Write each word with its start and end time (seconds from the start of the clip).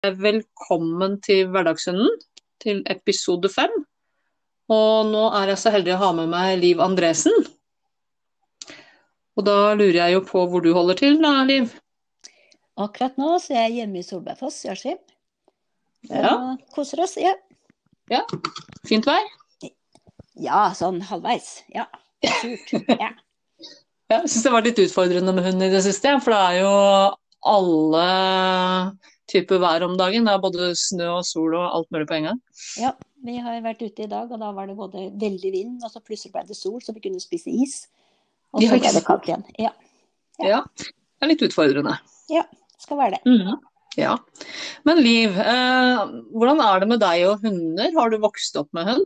Velkommen 0.00 1.18
til 1.20 1.50
Hverdagshunden, 1.52 2.14
til 2.64 2.78
episode 2.88 3.50
fem. 3.52 3.72
Og 4.72 5.10
nå 5.10 5.26
er 5.36 5.52
jeg 5.52 5.60
så 5.60 5.72
heldig 5.74 5.92
å 5.92 5.98
ha 6.00 6.08
med 6.16 6.30
meg 6.32 6.54
Liv 6.62 6.80
Andresen. 6.80 7.36
Og 9.36 9.44
da 9.44 9.74
lurer 9.76 9.98
jeg 9.98 10.14
jo 10.14 10.22
på 10.24 10.46
hvor 10.48 10.64
du 10.64 10.70
holder 10.72 10.96
til 11.02 11.20
da, 11.20 11.34
Liv? 11.44 11.74
Akkurat 12.80 13.20
nå 13.20 13.34
så 13.44 13.52
er 13.52 13.66
jeg 13.66 13.82
hjemme 13.82 14.00
i 14.00 14.06
Solbergfoss, 14.06 14.62
i 14.64 14.72
Askim. 14.72 14.96
Ja. 16.08 16.32
Og 16.32 16.64
koser 16.72 17.04
oss. 17.04 17.18
Ja. 17.20 17.36
ja. 18.08 18.24
Fint 18.88 19.04
vær? 19.10 19.20
ja, 20.40 20.70
sånn 20.80 21.04
halvveis. 21.10 21.58
Ja. 21.76 21.90
Surt. 22.40 22.72
Ja. 23.04 23.12
Ja, 24.10 24.24
jeg 24.24 24.32
syns 24.32 24.42
det 24.48 24.50
var 24.56 24.64
litt 24.64 24.80
utfordrende 24.80 25.32
med 25.36 25.44
hund 25.44 25.62
i 25.62 25.68
det 25.70 25.84
siste, 25.84 26.16
for 26.24 26.34
det 26.34 26.38
er 26.40 26.56
jo 26.64 26.70
alle 27.52 28.06
typer 29.30 29.60
vær 29.62 29.84
om 29.86 29.96
dagen. 29.98 30.26
Det 30.26 30.34
er 30.34 30.42
både 30.42 30.72
snø 30.78 31.06
og 31.18 31.24
sol 31.28 31.54
og 31.58 31.68
alt 31.68 31.90
mulig 31.94 32.08
på 32.10 32.18
en 32.18 32.28
gang. 32.32 32.42
ja. 32.80 32.92
Vi 33.20 33.34
har 33.36 33.58
vært 33.60 33.82
ute 33.84 34.06
i 34.06 34.08
dag, 34.08 34.30
og 34.32 34.38
da 34.40 34.46
var 34.56 34.64
det 34.70 34.74
både 34.78 35.02
veldig 35.20 35.50
vind, 35.52 35.72
og 35.84 35.90
så 35.92 36.00
plutselig 36.00 36.30
ble 36.32 36.40
det 36.48 36.54
sol, 36.56 36.78
så 36.80 36.94
vi 36.96 37.02
kunne 37.04 37.20
spise 37.20 37.52
is. 37.52 37.74
Og 38.56 38.62
så 38.64 38.78
ble 38.80 38.92
det 38.96 39.02
kaldt 39.04 39.28
igjen. 39.28 39.42
Ja. 39.60 39.72
Ja. 40.40 40.46
Ja, 40.48 40.60
det 40.72 41.26
er 41.26 41.28
litt 41.28 41.44
utfordrende. 41.44 41.98
Ja, 42.32 42.46
det 42.48 42.80
Skal 42.86 42.96
være 42.96 43.18
det. 43.18 43.20
Mhm. 43.28 43.58
Ja. 44.00 44.14
Men 44.88 45.02
Liv, 45.04 45.36
eh, 45.36 46.00
hvordan 46.32 46.62
er 46.64 46.80
det 46.80 46.88
med 46.88 47.02
deg 47.04 47.26
og 47.28 47.44
hunder? 47.44 47.92
Har 47.98 48.08
du 48.08 48.16
vokst 48.22 48.56
opp 48.56 48.70
med 48.72 48.88
hund? 48.88 49.04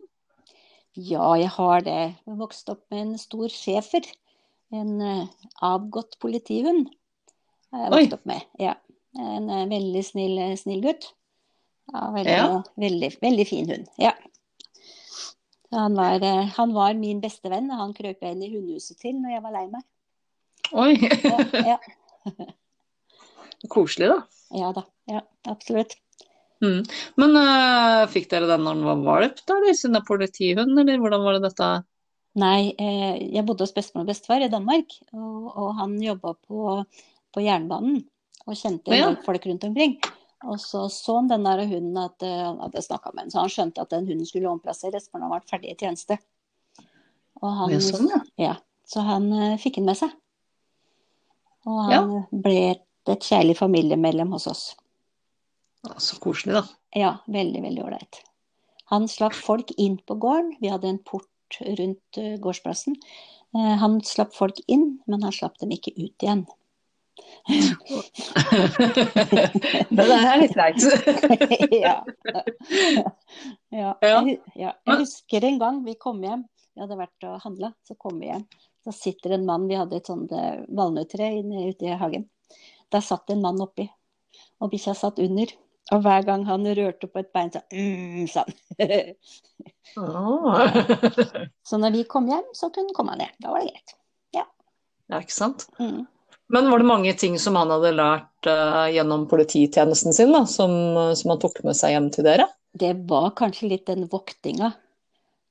Ja, 0.94 1.32
jeg 1.40 1.50
har 1.56 1.80
det. 1.82 2.14
Jeg 2.22 2.38
vokste 2.38 2.76
opp 2.76 2.84
med 2.94 3.00
en 3.00 3.18
stor 3.18 3.48
schæfer. 3.50 4.06
En 4.70 5.00
eh, 5.02 5.26
avgått 5.60 6.20
politihund. 6.22 6.86
har 7.72 7.88
jeg 7.88 7.96
vokst 7.96 8.18
opp 8.20 8.26
med. 8.30 8.46
Ja. 8.62 8.76
En 9.18 9.50
eh, 9.50 9.66
veldig 9.70 10.02
snill, 10.06 10.38
snill 10.58 10.80
gutt. 10.84 11.10
Ja, 11.92 12.06
veldig, 12.14 12.32
Ja. 12.32 12.62
veldig, 12.80 13.10
veldig 13.22 13.46
fin 13.48 13.68
hund. 13.70 13.88
Ja. 14.00 14.14
Han 15.74 15.94
var, 15.98 16.22
eh, 16.22 16.44
han 16.56 16.72
var 16.74 16.94
min 16.94 17.20
beste 17.20 17.50
venn, 17.50 17.70
og 17.70 17.78
han 17.78 17.94
krøp 17.94 18.22
jeg 18.22 18.36
inn 18.36 18.42
i 18.46 18.50
hundehuset 18.52 18.98
til 19.02 19.16
når 19.20 19.36
jeg 19.36 19.42
var 19.44 19.52
lei 19.56 19.66
meg. 19.72 19.84
Oi, 20.74 20.94
Ja, 21.24 21.76
ja, 21.76 21.78
koselig 23.74 24.08
da. 24.10 24.18
ja 24.54 24.70
da. 24.76 24.84
Ja, 25.10 25.20
absolutt. 25.50 25.96
Mm. 26.64 26.80
Men 27.20 27.36
uh, 27.36 28.04
fikk 28.08 28.30
dere 28.30 28.48
den 28.48 28.62
når 28.64 28.78
den 28.78 28.86
var 28.88 29.02
valp, 29.04 29.42
da? 29.44 29.58
Eller 29.58 29.76
siden 29.76 29.98
det 29.98 30.00
er 30.02 30.08
politihund, 30.08 30.78
eller 30.80 31.02
hvordan 31.02 31.24
var 31.26 31.36
det 31.36 31.42
dette? 31.50 31.68
Nei, 32.40 32.72
eh, 32.82 33.18
jeg 33.36 33.44
bodde 33.46 33.62
hos 33.66 33.74
bestemor 33.76 34.02
og 34.06 34.08
bestefar 34.10 34.42
i 34.42 34.48
Danmark, 34.50 34.90
og, 35.12 35.50
og 35.54 35.68
han 35.78 35.92
jobba 36.02 36.32
på, 36.48 36.80
på 37.34 37.44
jernbanen 37.44 38.00
og 38.46 38.54
kjente 38.58 38.92
en 38.92 38.98
Ja. 39.00 39.14
folk 39.24 39.46
rundt 39.46 39.64
omkring. 39.64 39.96
Og 40.44 40.58
så 40.60 40.84
så 40.92 41.16
han 41.16 41.28
den 41.28 41.44
der 41.44 41.64
hunden 41.66 41.96
at 41.96 42.22
eh, 42.22 42.44
han 42.44 42.58
hadde 42.60 42.82
snakka 42.84 43.14
med 43.14 43.24
den, 43.24 43.30
så 43.32 43.40
han 43.40 43.48
skjønte 43.48 43.80
at 43.80 43.90
den 43.90 44.06
hunden 44.06 44.26
skulle 44.28 44.50
omplasseres, 44.50 45.08
for 45.08 45.18
den 45.22 45.30
vært 45.32 45.48
ferdig 45.48 45.72
i 45.72 45.76
tjeneste. 45.80 46.18
Og 47.42 47.50
han, 47.50 47.70
Ja, 47.72 47.78
sånn, 47.80 48.08
ja. 48.10 48.20
ja, 48.38 48.54
så 48.86 49.00
han 49.04 49.32
uh, 49.32 49.56
fikk 49.56 49.76
den 49.80 49.86
med 49.88 49.96
seg. 49.96 50.12
Og 51.66 51.80
han 51.88 52.10
ble 52.30 52.56
et, 52.74 52.82
et 53.08 53.24
kjærlig 53.24 53.56
familiemedlem 53.56 54.30
hos 54.36 54.46
oss. 54.46 54.64
Ja, 55.84 55.94
Så 55.98 56.18
koselig, 56.20 56.54
da. 56.54 56.62
Ja, 56.96 57.12
veldig, 57.26 57.62
veldig 57.64 57.84
ålreit. 57.84 58.20
Han 58.92 59.08
slapp 59.08 59.34
folk 59.34 59.72
inn 59.80 59.96
på 60.06 60.16
gården. 60.20 60.54
Vi 60.60 60.68
hadde 60.68 60.88
en 60.92 60.98
port 60.98 61.58
rundt 61.60 62.18
eh, 62.20 62.36
gårdsplassen. 62.40 62.96
Eh, 63.56 63.76
Han 63.80 64.00
slapp 64.04 64.34
folk 64.36 64.60
inn, 64.68 64.98
men 65.06 65.22
han 65.22 65.32
slapp 65.32 65.58
dem 65.58 65.70
ikke 65.72 65.92
ut 65.96 66.22
igjen. 66.24 66.46
Det 69.90 70.06
der 70.08 70.12
er 70.18 70.38
litt 70.40 70.56
leit. 70.58 70.78
ja. 71.84 71.96
Ja. 72.24 72.42
Ja. 73.70 73.90
Jeg, 74.02 74.38
ja. 74.58 74.72
jeg 74.86 74.98
husker 75.02 75.46
en 75.46 75.58
gang 75.62 75.82
vi 75.86 75.94
kom 76.00 76.22
hjem. 76.24 76.44
Vi 76.74 76.82
hadde 76.82 76.98
vært 76.98 77.26
og 77.28 77.42
handla, 77.44 77.70
så 77.86 77.94
kom 77.98 78.18
vi 78.22 78.30
hjem. 78.32 78.44
Så 78.84 78.90
sitter 78.96 79.36
en 79.36 79.46
mann, 79.48 79.68
vi 79.70 79.78
hadde 79.78 79.96
et 80.00 80.08
sånt 80.10 80.32
eh, 80.34 80.64
valnøttre 80.74 81.30
ute 81.38 81.86
i 81.86 81.98
hagen. 82.00 82.24
Der 82.92 83.02
satt 83.04 83.30
en 83.32 83.44
mann 83.44 83.62
oppi, 83.62 83.86
og 84.60 84.70
bikkja 84.72 84.94
satt 84.98 85.22
under. 85.22 85.48
Og 85.92 86.00
hver 86.00 86.22
gang 86.24 86.46
han 86.48 86.64
rørte 86.64 87.06
på 87.12 87.20
et 87.20 87.30
bein, 87.36 87.50
så 87.52 87.60
mm, 87.68 88.26
sa 88.32 88.44
han. 88.48 88.54
Så 91.68 91.78
når 91.78 91.90
vi 91.94 92.06
kom 92.08 92.26
hjem, 92.28 92.46
så 92.56 92.70
kunne 92.72 92.88
han 92.88 92.96
komme 92.96 93.14
ned. 93.20 93.30
Da 93.38 93.52
var 93.52 93.60
det 93.60 93.70
greit. 93.74 93.90
Ja, 95.10 95.20
ikke 95.20 95.36
sant. 95.36 95.66
Mm. 95.78 96.06
Men 96.52 96.68
var 96.70 96.82
det 96.82 96.88
mange 96.88 97.12
ting 97.16 97.38
som 97.40 97.56
han 97.56 97.72
hadde 97.72 97.94
lært 97.96 98.48
uh, 98.50 98.84
gjennom 98.92 99.24
polititjenesten 99.30 100.12
sin, 100.16 100.34
da, 100.34 100.44
som, 100.50 100.74
som 101.16 101.32
han 101.32 101.40
tok 101.40 101.62
med 101.64 101.78
seg 101.78 101.94
hjem 101.94 102.10
til 102.14 102.26
dere? 102.26 102.48
Det 102.74 102.92
var 103.08 103.32
kanskje 103.38 103.70
litt 103.70 103.86
den 103.86 104.08
voktinga, 104.10 104.72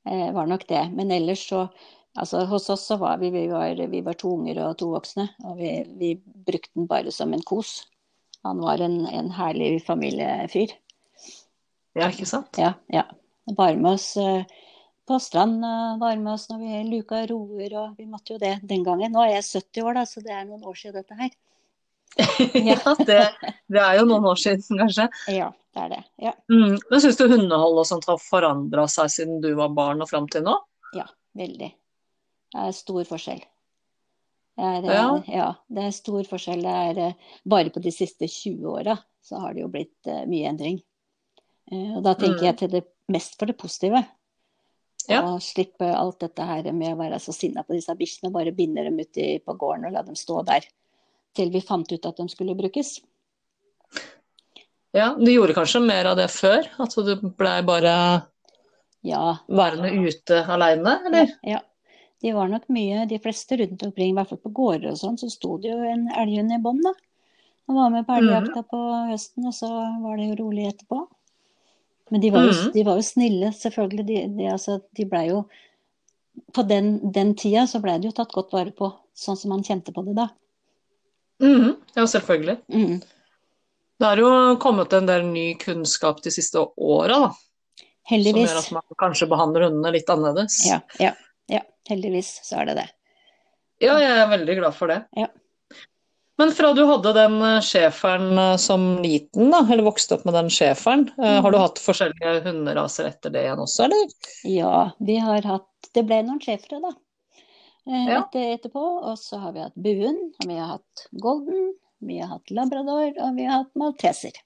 eh, 0.09 0.29
var 0.35 0.47
nok 0.49 0.67
det. 0.69 0.83
Men 0.93 1.11
ellers 1.15 1.47
så 1.49 1.67
Altså 2.13 2.43
hos 2.45 2.69
oss 2.69 2.83
så 2.85 2.99
var 3.01 3.17
vi, 3.17 3.31
vi 3.33 3.47
var, 3.49 3.79
vi 3.89 4.01
var 4.05 4.13
to 4.13 4.35
unger 4.35 4.59
og 4.67 4.75
to 4.77 4.91
voksne, 4.91 5.31
og 5.49 5.57
vi, 5.57 5.71
vi 5.97 6.11
brukte 6.21 6.69
den 6.77 6.85
bare 6.85 7.09
som 7.11 7.33
en 7.33 7.41
kos. 7.41 7.87
Han 8.45 8.59
var 8.61 8.83
en, 8.85 8.99
en 9.09 9.31
herlig 9.33 9.79
familiefyr. 9.87 10.75
Ja, 11.97 12.09
ikke 12.11 12.27
sant? 12.29 12.59
Ja, 12.61 12.75
ja. 12.93 13.07
Bare 13.57 13.79
med 13.79 13.95
oss 13.95 14.11
eh, 14.21 14.45
på 15.07 15.17
stranda, 15.19 15.97
var 15.99 16.15
med 16.17 16.33
oss 16.33 16.47
når 16.49 16.59
vi 16.63 16.83
luka 16.89 17.21
roer, 17.27 17.73
og 17.81 17.97
vi 17.97 18.05
måtte 18.07 18.33
jo 18.35 18.39
det 18.41 18.53
den 18.63 18.83
gangen. 18.85 19.11
Nå 19.11 19.23
er 19.25 19.33
jeg 19.37 19.43
70 19.63 19.83
år, 19.83 19.93
da, 19.99 20.05
så 20.07 20.21
det 20.23 20.31
er 20.31 20.45
noen 20.47 20.63
år 20.63 20.77
siden 20.79 21.01
dette 21.01 21.17
her. 21.19 21.33
Ja, 22.69 22.77
det, 23.07 23.19
det 23.73 23.81
er 23.81 23.97
jo 23.99 24.05
noen 24.05 24.27
år 24.29 24.37
siden, 24.39 24.77
kanskje. 24.79 25.07
Ja, 25.33 25.47
det 25.73 25.81
er 25.85 25.89
det. 25.95 26.01
Ja, 26.27 26.33
Mm. 26.51 26.75
Men 26.91 27.01
syns 27.01 27.17
du 27.17 27.23
hundehold 27.31 27.79
og 27.81 27.87
sånt 27.89 28.05
har 28.05 28.19
forandra 28.21 28.85
seg 28.91 29.09
siden 29.09 29.39
du 29.43 29.49
var 29.57 29.71
barn 29.73 30.03
og 30.05 30.09
fram 30.11 30.27
til 30.31 30.45
nå? 30.45 30.59
veldig. 31.33 31.71
Det 32.53 32.61
er 32.61 32.73
stor 32.77 33.07
forskjell. 33.09 33.39
Det 34.53 34.65
er, 34.69 34.83
Ja. 34.93 35.05
ja, 35.33 35.45
det 35.73 35.85
er 35.87 35.95
stor 35.97 36.27
forskjell. 36.29 36.61
Det 36.61 36.73
er 36.91 36.99
eh, 37.07 37.13
bare 37.49 37.71
på 37.73 37.81
de 37.81 37.89
siste 37.89 38.27
20 38.29 38.67
åra 38.69 38.93
så 39.25 39.39
har 39.41 39.55
det 39.55 39.63
jo 39.63 39.69
blitt 39.73 40.05
eh, 40.05 40.27
mye 40.29 40.51
endring. 40.51 40.77
Eh, 41.71 41.95
og 41.97 42.03
da 42.05 42.13
tenker 42.13 42.37
Mm. 42.37 42.45
jeg 42.51 42.57
til 42.59 42.69
det 42.75 42.83
mest 43.09 43.33
for 43.39 43.49
det 43.49 43.57
positive. 43.57 44.03
Ja. 45.09 45.21
Og 45.27 45.41
slippe 45.43 45.89
alt 45.91 46.21
dette 46.23 46.45
her 46.47 46.69
med 46.71 46.93
å 46.93 46.99
være 47.01 47.19
så 47.19 47.33
sinna 47.35 47.63
på 47.67 47.75
disse 47.75 47.93
bikkjene, 47.99 48.31
bare 48.31 48.53
binde 48.55 48.85
dem 48.85 48.99
ute 49.01 49.39
på 49.43 49.55
gården 49.59 49.89
og 49.89 49.95
la 49.97 50.03
dem 50.05 50.15
stå 50.15 50.43
der 50.47 50.67
til 51.35 51.49
vi 51.51 51.63
fant 51.65 51.89
ut 51.91 52.05
at 52.05 52.19
de 52.21 52.27
skulle 52.29 52.55
brukes. 52.55 52.99
Ja, 54.93 55.15
Du 55.17 55.31
gjorde 55.31 55.55
kanskje 55.57 55.81
mer 55.81 56.05
av 56.11 56.17
det 56.19 56.29
før? 56.29 56.67
At 56.79 56.93
du 56.93 57.15
blei 57.33 57.61
bare 57.65 57.93
Ja, 59.03 59.39
værende 59.49 59.89
ute 59.91 60.43
aleine, 60.47 60.99
eller? 61.09 61.33
ja. 61.43 61.59
De 62.23 62.31
var 62.31 62.47
nok 62.47 62.69
mye, 62.71 63.01
de 63.09 63.17
fleste 63.19 63.57
rundt 63.59 63.81
omkring, 63.83 64.13
i 64.13 64.15
hvert 64.15 64.29
fall 64.29 64.39
på 64.39 64.51
gårder 64.55 64.93
og 64.93 64.99
sånn, 65.01 65.17
så 65.19 65.27
sto 65.27 65.57
det 65.59 65.73
jo 65.73 65.79
en 65.83 66.05
elghund 66.07 66.53
i 66.55 66.59
bånd, 66.63 66.79
da. 66.85 66.93
Og 67.67 67.75
var 67.75 67.89
med 67.91 68.05
på 68.07 68.15
elgjakta 68.15 68.63
på 68.69 68.79
høsten, 69.09 69.49
og 69.49 69.55
så 69.57 69.67
var 70.05 70.15
det 70.21 70.29
jo 70.29 70.37
rolig 70.39 70.69
etterpå. 70.69 71.01
Men 72.13 72.21
de 72.21 72.29
var 72.29 72.45
jo, 72.45 72.53
mm. 72.53 72.71
de 72.75 72.83
var 72.85 72.99
jo 72.99 73.05
snille, 73.07 73.47
selvfølgelig. 73.57 74.03
De, 74.05 74.17
de, 74.37 74.49
altså, 74.53 74.77
de 74.93 75.05
blei 75.09 75.23
jo 75.31 75.43
På 76.53 76.61
den, 76.65 76.95
den 77.13 77.35
tida 77.37 77.65
så 77.69 77.81
blei 77.81 77.95
det 78.01 78.09
jo 78.09 78.15
tatt 78.17 78.31
godt 78.33 78.53
vare 78.53 78.73
på, 78.73 78.87
sånn 79.17 79.37
som 79.37 79.51
man 79.53 79.65
kjente 79.65 79.93
på 79.93 80.01
det 80.05 80.15
da. 80.17 80.27
Mm. 81.41 81.75
Ja, 81.93 82.05
selvfølgelig. 82.09 82.55
Mm. 82.73 83.01
Det 84.01 84.07
har 84.07 84.21
jo 84.21 84.31
kommet 84.61 84.93
en 84.97 85.09
del 85.09 85.27
ny 85.29 85.45
kunnskap 85.61 86.23
de 86.25 86.33
siste 86.33 86.61
åra, 86.61 87.19
da. 87.27 87.85
Heldigvis. 88.09 88.49
Som 88.49 88.57
gjør 88.57 88.61
at 88.63 88.71
man 88.79 88.97
kanskje 89.03 89.29
behandler 89.29 89.67
hundene 89.67 89.93
litt 89.93 90.09
annerledes. 90.09 90.57
Ja, 90.69 90.81
ja, 91.01 91.13
ja. 91.51 91.61
Heldigvis 91.89 92.35
så 92.47 92.61
er 92.61 92.71
det 92.71 92.77
det. 92.81 92.87
Ja, 93.83 93.97
jeg 94.01 94.17
er 94.23 94.29
veldig 94.31 94.57
glad 94.61 94.77
for 94.77 94.93
det. 94.93 95.03
Ja. 95.17 95.29
Men 96.41 96.51
fra 96.51 96.71
du 96.73 96.81
hadde 96.89 97.13
den 97.13 97.35
eh, 97.45 97.59
schæferen 97.61 98.37
eh, 98.37 98.55
som 98.61 98.85
liten, 99.03 99.51
da, 99.53 99.61
eller 99.69 99.85
vokste 99.85 100.15
opp 100.17 100.23
med 100.25 100.33
den 100.33 100.49
schæferen, 100.53 101.05
mm. 101.17 101.27
har 101.45 101.51
du 101.51 101.57
Mhm. 101.57 101.61
hatt 101.61 101.81
forskjellige 101.83 102.33
hunderaser 102.47 103.09
etter 103.11 103.33
det 103.33 103.43
igjen 103.45 103.61
også, 103.61 103.85
eller? 103.85 104.15
Ja, 104.49 104.91
vi 104.99 105.17
har 105.21 105.45
hatt 105.45 105.69
Det 105.93 106.01
ble 106.07 106.23
noen 106.25 106.39
schæfere, 106.41 106.79
da. 106.81 106.89
Ja. 107.85 108.23
Etter, 108.23 108.55
etterpå. 108.55 108.81
Og 109.03 109.17
så 109.19 109.37
har 109.37 109.51
vi 109.53 109.61
hatt 109.61 109.75
buen, 109.75 110.15
og 110.39 110.47
vi 110.49 110.55
har 110.57 110.71
hatt 110.71 111.03
golden, 111.21 111.73
vi 112.01 112.17
har 112.17 112.31
hatt 112.31 112.49
labrador, 112.49 113.11
og 113.19 113.35
vi 113.35 113.45
har 113.45 113.59
hatt 113.61 113.75
malteser. 113.77 114.39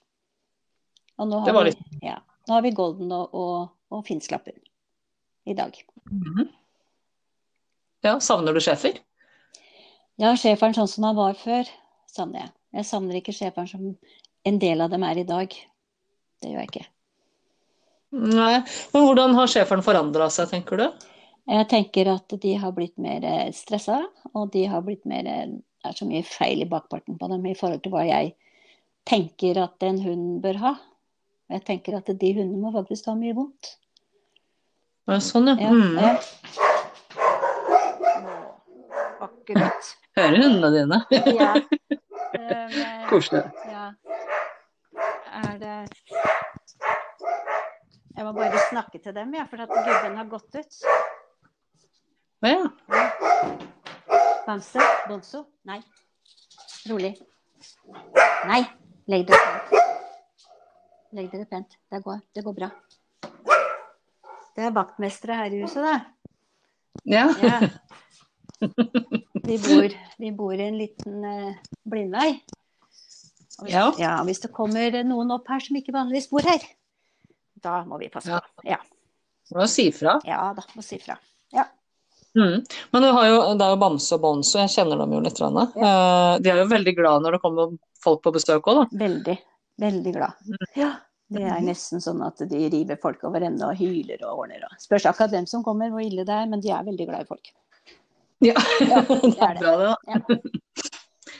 Og 1.17 1.29
nå 1.29 1.39
Det 1.45 1.53
har, 1.53 1.56
var 1.56 1.69
vi, 1.69 1.71
litt 1.71 2.03
ja, 2.03 2.17
nå 2.50 2.57
har 2.57 2.65
vi 2.65 2.73
golden 2.75 3.13
og, 3.15 3.33
og, 3.33 3.69
og 3.94 4.03
finsk 4.09 4.33
i 5.47 5.53
dag. 5.56 5.77
Mhm. 6.11 6.50
Ja, 8.03 8.19
savner 8.19 8.53
du 8.53 8.59
schæfer? 8.59 9.00
Ja, 10.17 10.33
schæferen 10.35 10.75
sånn 10.75 10.89
som 10.89 11.06
han 11.07 11.15
var 11.15 11.38
før, 11.38 11.69
savner 12.17 12.43
jeg. 12.43 12.51
Jeg 12.81 12.85
savner 12.89 13.19
ikke 13.21 13.33
schæferen 13.35 13.69
som 13.71 13.87
en 14.47 14.57
del 14.61 14.81
av 14.83 14.91
dem 14.93 15.03
er 15.07 15.21
i 15.21 15.27
dag. 15.27 15.53
Det 16.41 16.49
gjør 16.51 16.61
jeg 16.63 16.71
ikke. 16.71 16.85
Nei. 18.17 18.57
Men 18.93 19.05
hvordan 19.07 19.35
har 19.37 19.49
schæferen 19.51 19.83
forandra 19.85 20.27
seg, 20.33 20.49
tenker 20.51 20.79
du? 20.81 21.07
Jeg 21.47 21.67
tenker 21.71 22.09
at 22.11 22.33
de 22.43 22.53
har 22.59 22.73
blitt 22.75 22.97
mer 22.99 23.23
stressa, 23.55 24.01
og 24.35 24.49
de 24.53 24.65
har 24.67 24.83
blitt 24.83 25.05
mer 25.07 25.23
Det 25.23 25.91
er 25.93 25.95
så 25.95 26.07
mye 26.09 26.23
feil 26.27 26.61
i 26.65 26.67
bakparten 26.67 27.15
på 27.21 27.27
dem 27.31 27.45
i 27.47 27.53
forhold 27.55 27.79
til 27.85 27.93
hva 27.93 28.01
jeg 28.03 28.33
tenker 29.07 29.59
at 29.61 29.83
en 29.87 30.01
hund 30.03 30.41
bør 30.43 30.57
ha. 30.59 30.71
Jeg 31.53 31.63
tenker 31.69 31.95
at 32.01 32.09
de 32.19 32.31
hundene 32.35 32.59
må 32.59 32.73
faktisk 32.75 33.05
ha 33.07 33.13
mye 33.15 33.35
vondt. 33.37 33.75
Ja, 35.07 35.21
sånn, 35.23 35.47
ja. 35.47 35.55
Ja, 35.63 35.71
Mm. 35.71 35.95
ja. 35.95 36.17
Akkurat. 39.23 39.93
Hører 40.17 40.41
hundene 40.43 40.71
dine. 40.75 40.99
Ja. 41.37 41.53
Koselig. 43.09 43.44
Ja. 43.67 43.91
Er 45.38 45.57
det 45.61 45.75
Jeg 48.17 48.25
må 48.25 48.31
bare 48.33 48.61
snakke 48.69 48.99
til 49.03 49.13
dem, 49.15 49.33
ja, 49.38 49.45
for 49.49 49.61
at 49.61 49.69
gubben 49.69 50.17
har 50.17 50.29
gått 50.31 50.55
ut. 50.57 50.79
Å 52.41 52.51
ja. 52.51 52.63
Bamse? 54.47 54.81
Bonzo? 55.09 55.44
Nei. 55.69 55.79
Rolig. 56.89 57.13
Nei. 58.47 58.63
Legg 59.07 59.27
dere 59.29 59.39
pent. 59.44 59.69
Legg 61.15 61.29
dere 61.31 61.45
pent. 61.51 61.77
Det 61.91 62.01
går, 62.03 62.19
det 62.35 62.44
går 62.47 62.57
bra. 62.57 62.71
Det 64.57 64.65
er 64.65 64.73
vaktmestere 64.75 65.38
her 65.38 65.53
i 65.53 65.61
huset, 65.61 65.85
det. 65.85 65.97
Ja. 67.13 67.27
Ja. 67.44 67.59
Vi 69.43 69.57
bor, 69.61 69.95
vi 70.17 70.31
bor 70.31 70.53
i 70.53 70.67
en 70.67 70.77
liten 70.79 71.23
eh, 71.25 71.55
blindvei. 71.85 72.41
Hvis, 73.61 73.73
Ja. 73.73 73.87
ja, 73.97 74.23
hvis 74.23 74.39
det 74.43 74.51
kommer 74.53 75.03
noen 75.03 75.31
opp 75.33 75.47
her 75.49 75.59
som 75.59 75.75
ikke 75.79 75.93
vanligvis 75.95 76.29
bor 76.29 76.45
her, 76.45 76.61
da 77.61 77.83
må 77.85 77.97
vi 77.99 78.09
passe 78.13 78.29
på. 78.29 78.67
Ja, 78.69 78.77
Må 79.55 79.65
si 79.71 79.89
fra. 79.95 80.19
ja 80.27 80.53
da, 80.53 80.63
må 80.75 80.83
si 80.83 80.99
fra. 80.99 81.17
Mm. 82.37 82.65
Men 82.91 83.01
du 83.01 83.07
har 83.11 83.25
jo, 83.27 83.37
det 83.57 83.65
er 83.65 83.71
jo 83.73 83.79
Bamse 83.81 84.13
og 84.13 84.21
Bonzo, 84.21 84.59
jeg 84.61 84.69
kjenner 84.75 84.99
dem 85.01 85.13
jo 85.15 85.21
litt. 85.25 85.39
grann. 85.39 85.57
Eh, 85.57 86.33
de 86.43 86.51
er 86.53 86.59
jo 86.61 86.67
veldig 86.69 86.93
glad 86.99 87.23
når 87.25 87.37
det 87.37 87.41
kommer 87.41 87.71
folk 88.03 88.21
på 88.21 88.33
besøk 88.35 88.67
òg, 88.69 88.83
da. 88.83 88.99
Veldig, 89.05 89.37
veldig 89.81 90.13
glad. 90.13 90.43
Mm. 90.45 90.67
Ja, 90.77 90.91
det 91.33 91.45
er 91.49 91.63
nesten 91.65 92.03
sånn 92.03 92.21
at 92.27 92.43
de 92.51 92.59
river 92.69 92.99
folk 93.01 93.23
over 93.27 93.41
ende 93.47 93.65
og 93.65 93.79
hyler 93.81 94.21
og 94.27 94.43
ordner. 94.43 94.67
Og. 94.69 94.77
Spørs 94.83 95.07
akkurat 95.09 95.33
hvem 95.33 95.47
som 95.49 95.65
kommer, 95.65 95.89
hvor 95.89 96.03
ille 96.05 96.27
det 96.27 96.35
er, 96.35 96.45
men 96.51 96.61
de 96.61 96.69
er 96.75 96.85
veldig 96.85 97.09
glad 97.09 97.25
i 97.25 97.29
folk. 97.31 97.49
Ja, 98.45 98.53
Ja, 98.91 99.01
det 99.01 99.31
er 99.41 99.59
bra, 99.59 99.71
det. 99.77 99.87
da. 99.87 100.39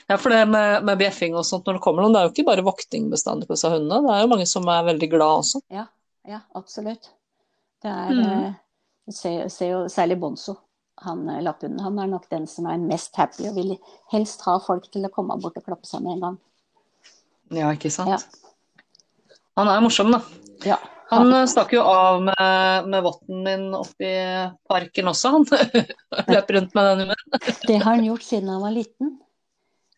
Ja, 0.08 0.16
for 0.16 0.32
det 0.32 0.40
med, 0.48 0.84
med 0.88 0.98
bjeffing 1.02 1.34
og 1.36 1.44
sånt 1.44 1.66
når 1.68 1.76
det 1.76 1.82
kommer 1.84 2.02
noen, 2.02 2.14
det 2.16 2.20
er 2.22 2.28
jo 2.28 2.32
ikke 2.32 2.46
bare 2.48 2.64
vokting 2.64 3.10
bestandig 3.12 3.46
på 3.48 3.54
disse 3.58 3.68
hundene. 3.70 4.00
Det 4.06 4.14
er 4.16 4.22
jo 4.24 4.30
mange 4.32 4.46
som 4.48 4.64
er 4.72 4.86
veldig 4.88 5.08
glad 5.12 5.42
også. 5.42 5.60
Ja, 5.74 5.84
ja 6.28 6.40
absolutt. 6.58 7.10
Det 7.84 7.92
er 7.92 8.10
Mm. 8.16 8.24
eh, 8.48 8.54
se, 9.14 9.68
jo 9.68 9.84
særlig 9.92 10.16
Bonzo. 10.20 10.56
Han 11.04 11.28
eh, 11.30 11.42
lapphunden. 11.44 11.80
Han 11.84 11.98
er 12.02 12.08
nok 12.10 12.24
den 12.32 12.46
som 12.50 12.66
er 12.66 12.80
mest 12.80 13.14
happy 13.20 13.46
og 13.50 13.54
vil 13.60 13.76
helst 14.12 14.42
ha 14.48 14.56
folk 14.64 14.88
til 14.90 15.04
å 15.06 15.12
komme 15.14 15.36
bort 15.40 15.56
og 15.60 15.64
klappe 15.68 15.86
seg 15.86 16.02
med 16.02 16.16
en 16.16 16.24
gang. 16.24 16.38
Ja, 17.54 17.70
ikke 17.76 17.92
sant? 17.92 18.10
Ja. 18.16 19.36
Han 19.60 19.68
er 19.70 19.80
morsom, 19.84 20.10
da. 20.16 20.22
Ja. 20.66 20.76
Han 21.08 21.32
stakk 21.48 21.72
jo 21.72 21.82
av 21.88 22.18
med, 22.26 22.88
med 22.92 23.04
votten 23.06 23.44
min 23.46 23.68
oppi 23.76 24.10
parken 24.68 25.08
også, 25.08 25.30
han. 25.36 25.46
Løper 26.34 26.58
rundt 26.58 26.74
med 26.76 26.88
den 26.90 27.04
hunden. 27.06 27.54
Det 27.64 27.78
har 27.78 27.94
han 27.94 28.04
gjort 28.04 28.26
siden 28.26 28.50
han 28.52 28.60
var 28.66 28.74
liten. 28.76 29.14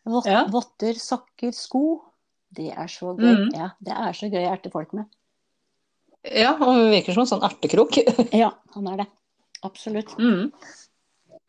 Vott, 0.07 0.29
Ja. 0.29 0.45
Votter, 0.49 0.93
sokker, 0.97 1.51
sko. 1.55 1.83
Det 2.51 2.71
er 2.73 2.87
så 2.91 3.13
gøy. 3.15 3.45
Mm. 3.45 3.49
Ja, 3.55 3.69
det 3.79 3.95
er 3.95 4.15
så 4.17 4.29
gøy 4.31 4.43
å 4.43 4.53
erte 4.53 4.71
folk 4.73 4.95
med. 4.97 5.07
Ja, 6.27 6.53
han 6.59 6.79
virker 6.91 7.15
som 7.15 7.25
en 7.25 7.29
sånn 7.33 7.43
ertekrok. 7.47 7.99
Ja, 8.43 8.51
han 8.75 8.87
er 8.91 9.03
det. 9.03 9.07
Absolutt. 9.67 10.15
Mm. 10.19 10.49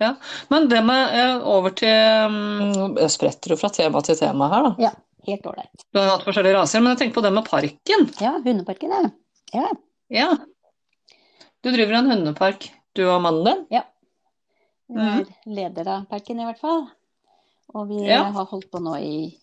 Ja, 0.02 0.14
men 0.50 0.66
det 0.68 0.80
med 0.82 1.42
over 1.46 1.70
til 1.78 1.88
mm, 2.32 2.96
Jeg 2.98 3.10
spretter 3.14 3.52
jo 3.54 3.58
fra 3.60 3.70
tema 3.72 4.00
til 4.02 4.18
tema 4.18 4.48
her, 4.50 4.66
da. 4.66 4.88
Ja, 4.88 4.90
helt 5.28 5.46
ålreit. 5.46 5.84
Du 5.94 6.00
har 6.00 6.10
hatt 6.16 6.26
forskjellige 6.26 6.58
raser, 6.58 6.82
men 6.82 6.94
jeg 6.94 7.02
tenker 7.04 7.20
på 7.20 7.24
det 7.26 7.32
med 7.36 7.46
parken. 7.46 8.08
Ja, 8.20 8.34
hundeparken, 8.42 8.94
ja. 8.96 9.10
Ja. 9.52 9.68
Ja. 10.12 10.28
Du 11.62 11.70
driver 11.70 11.98
en 12.00 12.10
hundepark, 12.10 12.70
du 12.96 13.04
og 13.06 13.20
mannen 13.24 13.44
din? 13.46 13.62
Ja. 13.78 13.84
Vi 14.92 15.00
er 15.00 15.28
leder 15.48 15.88
av 15.88 16.06
parken 16.10 16.40
i 16.42 16.46
hvert 16.48 16.60
fall. 16.60 16.86
Og 17.72 17.86
vi 17.88 18.02
Ja. 18.08 18.24
har 18.34 18.44
holdt 18.50 18.70
på 18.70 18.80
nå 18.82 18.96
i 19.00 19.38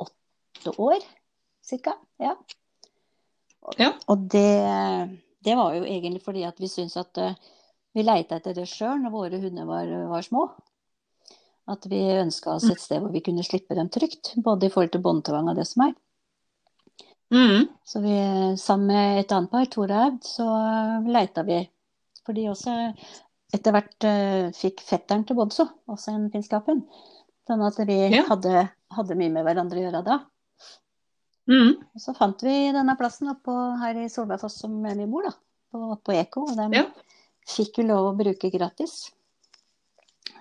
åtte 0.00 0.74
år, 0.78 0.98
cirka. 1.64 1.94
Ja. 2.20 2.34
Ja. 3.78 3.92
Og 4.08 4.26
det, 4.32 5.20
det 5.44 5.54
var 5.56 5.74
jo 5.76 5.84
egentlig 5.84 6.22
fordi 6.24 6.42
at 6.48 6.58
vi 6.60 6.68
syntes 6.68 6.96
at 7.00 7.16
eh, 7.18 7.34
vi 7.94 8.02
leita 8.04 8.36
etter 8.40 8.54
det 8.56 8.66
sjøl 8.68 9.00
når 9.02 9.14
våre 9.14 9.40
hunder 9.40 9.64
var, 9.68 9.86
var 10.10 10.22
små. 10.26 10.48
At 11.70 11.86
vi 11.86 12.00
ønska 12.18 12.56
oss 12.56 12.66
et 12.70 12.80
sted 12.82 13.00
hvor 13.00 13.12
vi 13.14 13.20
kunne 13.22 13.44
slippe 13.46 13.76
dem 13.78 13.88
trygt. 13.92 14.34
Både 14.42 14.66
i 14.66 14.72
forhold 14.72 14.92
til 14.92 15.04
båndtvang 15.04 15.48
og 15.52 15.56
det 15.56 15.66
som 15.70 15.86
er. 15.86 15.94
Mm. 17.30 17.68
Så 17.86 18.00
vi, 18.02 18.14
sammen 18.58 18.86
med 18.90 19.20
et 19.20 19.32
annet 19.32 19.50
par, 19.52 19.66
Tore 19.70 19.98
Aud, 20.06 20.18
så 20.26 20.46
leita 21.06 21.44
vi. 21.46 21.60
For 22.26 22.34
de 22.36 22.48
også 22.50 22.74
etter 23.54 23.74
hvert 23.74 24.06
eh, 24.06 24.48
fikk 24.54 24.82
fetteren 24.86 25.24
til 25.26 25.38
Bodso, 25.38 25.66
også 25.90 26.14
en 26.14 26.28
finnskapen. 26.32 26.84
Sånn 27.48 27.62
at 27.66 27.78
vi 27.86 27.96
Ja. 28.16 28.24
hadde, 28.28 28.64
hadde 28.94 29.16
mye 29.18 29.30
med 29.34 29.46
hverandre 29.46 29.78
å 29.80 29.84
gjøre 29.86 30.02
da. 30.06 30.18
Mm. 31.50 31.72
Og 31.94 32.02
så 32.02 32.14
fant 32.14 32.42
vi 32.46 32.70
denne 32.74 32.94
plassen 32.98 33.30
oppå 33.32 33.54
her 33.80 33.96
i 34.04 34.08
Solbergfoss 34.12 34.60
som 34.62 34.76
vi 34.82 35.06
bor, 35.10 35.26
da. 35.26 35.32
På, 35.70 35.96
på 36.02 36.14
Eko. 36.14 36.44
Og 36.50 36.56
den 36.58 36.72
Ja. 36.78 36.84
fikk 37.46 37.78
jo 37.78 37.86
lov 37.88 38.10
å 38.12 38.16
bruke 38.18 38.50
gratis. 38.52 39.10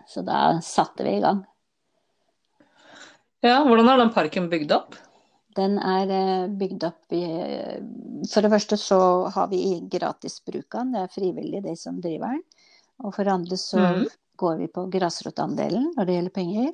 Så 0.09 0.21
da 0.25 0.59
satte 0.61 1.05
vi 1.05 1.17
i 1.17 1.21
gang. 1.21 1.45
Ja, 3.41 3.63
hvordan 3.63 3.87
er 3.89 3.97
den 4.01 4.13
parken 4.13 4.49
bygd 4.51 4.71
opp? 4.75 4.95
Den 5.59 5.77
er 5.83 6.11
eh, 6.15 6.49
bygd 6.59 6.85
opp 6.87 7.15
i 7.15 7.23
eh, 7.27 7.79
For 8.31 8.45
det 8.45 8.51
første 8.53 8.77
så 8.79 8.99
har 9.35 9.49
vi 9.51 9.79
gratis 9.91 10.39
bruk 10.45 10.75
av 10.75 10.85
den. 10.85 10.93
Det 10.95 11.01
er 11.03 11.15
frivillig, 11.15 11.63
de 11.65 11.75
som 11.79 11.99
driver 12.01 12.37
den. 12.37 12.43
Og 13.03 13.15
for 13.15 13.27
det 13.27 13.33
andre 13.33 13.57
så 13.59 13.79
mm. 13.79 14.05
går 14.39 14.61
vi 14.61 14.69
på 14.75 14.85
grasrotandelen 14.91 15.91
når 15.95 16.07
det 16.07 16.15
gjelder 16.17 16.35
penger. 16.35 16.71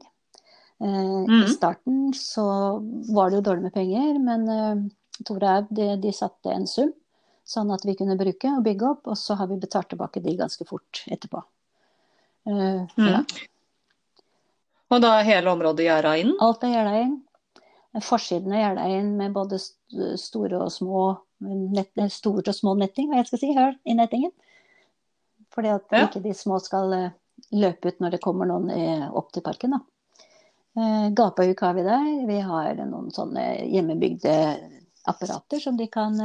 Mm. 0.80 1.44
I 1.46 1.48
starten 1.48 2.14
så 2.18 2.46
var 3.16 3.30
det 3.30 3.40
jo 3.40 3.46
dårlig 3.48 3.70
med 3.70 3.74
penger, 3.74 4.20
men 4.20 4.48
eh, 4.52 4.86
Tore 5.26 5.58
Aud 5.58 5.74
de, 5.76 5.90
de 6.04 6.14
satte 6.14 6.52
en 6.52 6.68
sum, 6.68 6.92
sånn 7.48 7.72
at 7.72 7.86
vi 7.88 7.96
kunne 7.96 8.18
bruke 8.20 8.52
og 8.52 8.64
bygge 8.66 8.90
opp. 8.90 9.12
Og 9.12 9.20
så 9.20 9.38
har 9.40 9.50
vi 9.52 9.60
betalt 9.62 9.94
tilbake 9.94 10.24
de 10.24 10.38
ganske 10.40 10.68
fort 10.68 11.06
etterpå. 11.08 11.44
Uh, 12.46 12.84
ja. 13.02 13.24
Og 14.94 15.02
da 15.02 15.16
er 15.18 15.30
hele 15.30 15.50
området 15.50 15.88
gjerda 15.88 16.12
inn? 16.22 16.36
Alt 16.46 16.66
er 16.68 16.76
gjerda 16.76 16.98
inn. 17.02 17.16
Forsiden 18.04 18.52
av 18.52 18.60
Jeløya 18.60 19.04
med 19.08 19.34
både 19.36 19.60
store 20.20 20.60
og 20.66 20.72
små 20.74 21.04
nett, 21.40 21.92
eh, 21.98 22.10
store 22.12 22.44
og 22.48 22.56
små 22.56 22.76
netting, 22.80 23.10
hva 23.10 23.22
jeg 23.22 23.30
skal 23.30 23.42
si, 23.42 23.52
høl 23.56 23.76
i 23.86 23.96
nettingen. 23.96 24.32
Fordi 25.56 25.72
at 25.72 25.86
Ja. 25.92 26.08
ikke 26.08 26.24
de 26.24 26.34
små 26.34 26.60
skal 26.62 26.94
eh, 26.94 27.10
løpe 27.52 27.88
ut 27.88 28.00
når 28.00 28.12
det 28.12 28.22
kommer 28.22 28.46
noen 28.46 28.70
eh, 28.70 29.10
opp 29.14 29.32
til 29.32 29.44
parken. 29.44 29.72
Da. 29.72 29.80
Gapahuk 31.16 31.62
har 31.62 31.74
vi 31.74 31.84
der. 31.84 32.28
Vi 32.28 32.40
har 32.44 32.76
noen 32.76 33.12
sånne 33.16 33.64
hjemmebygde 33.64 34.34
apparater 35.08 35.62
som 35.62 35.78
de 35.78 35.88
kan 35.88 36.18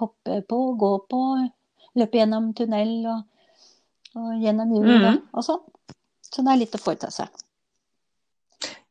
hoppe 0.00 0.40
på, 0.48 0.60
gå 0.80 0.92
på, 1.04 1.50
løpe 1.94 2.16
gjennom 2.16 2.54
tunnel 2.54 2.94
og, 3.12 3.26
og 4.16 4.40
gjennom 4.40 4.72
hjul 4.72 4.88
mm 4.88 5.20
og 5.34 5.44
sånn. 5.44 5.60
Så 6.22 6.40
det 6.40 6.52
er 6.54 6.60
litt 6.62 6.74
å 6.78 6.80
foreta 6.80 7.10
seg. 7.12 7.28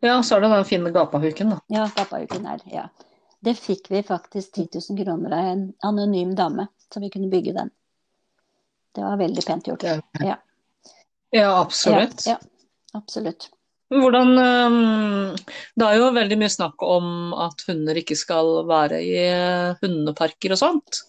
Ja, 0.06 0.20
så 0.24 0.38
er 0.38 0.46
det 0.46 0.54
den 0.54 0.68
fine 0.70 0.92
gapahuken, 0.94 1.56
da. 1.56 1.60
Ja, 1.74 1.88
gapahuken 1.96 2.46
er, 2.46 2.62
ja. 2.70 2.88
Det 3.40 3.54
fikk 3.58 3.92
vi 3.94 4.04
faktisk 4.06 4.54
10 4.54 4.68
000 4.90 5.04
kroner 5.04 5.34
av 5.34 5.52
en 5.54 5.64
anonym 5.86 6.36
dame, 6.36 6.68
så 6.94 7.02
vi 7.02 7.10
kunne 7.14 7.30
bygge 7.32 7.54
den. 7.58 7.70
Det 8.96 9.06
var 9.06 9.18
veldig 9.18 9.46
pent 9.46 9.68
gjort. 9.70 9.84
Ja. 10.24 10.38
Ja, 11.30 11.50
absolutt. 11.60 12.26
Ja, 12.26 12.38
ja, 12.38 12.98
absolutt. 12.98 13.50
Hvordan 13.94 14.34
eh, 14.42 15.36
Det 15.78 15.86
er 15.86 16.00
jo 16.00 16.08
veldig 16.16 16.38
mye 16.42 16.52
snakk 16.52 16.84
om 16.84 17.36
at 17.40 17.62
hunder 17.70 18.00
ikke 18.00 18.18
skal 18.20 18.64
være 18.68 19.00
i 19.04 19.14
eh, 19.22 19.78
hundeparker 19.84 20.56
og 20.56 20.60
sånt. 20.60 21.04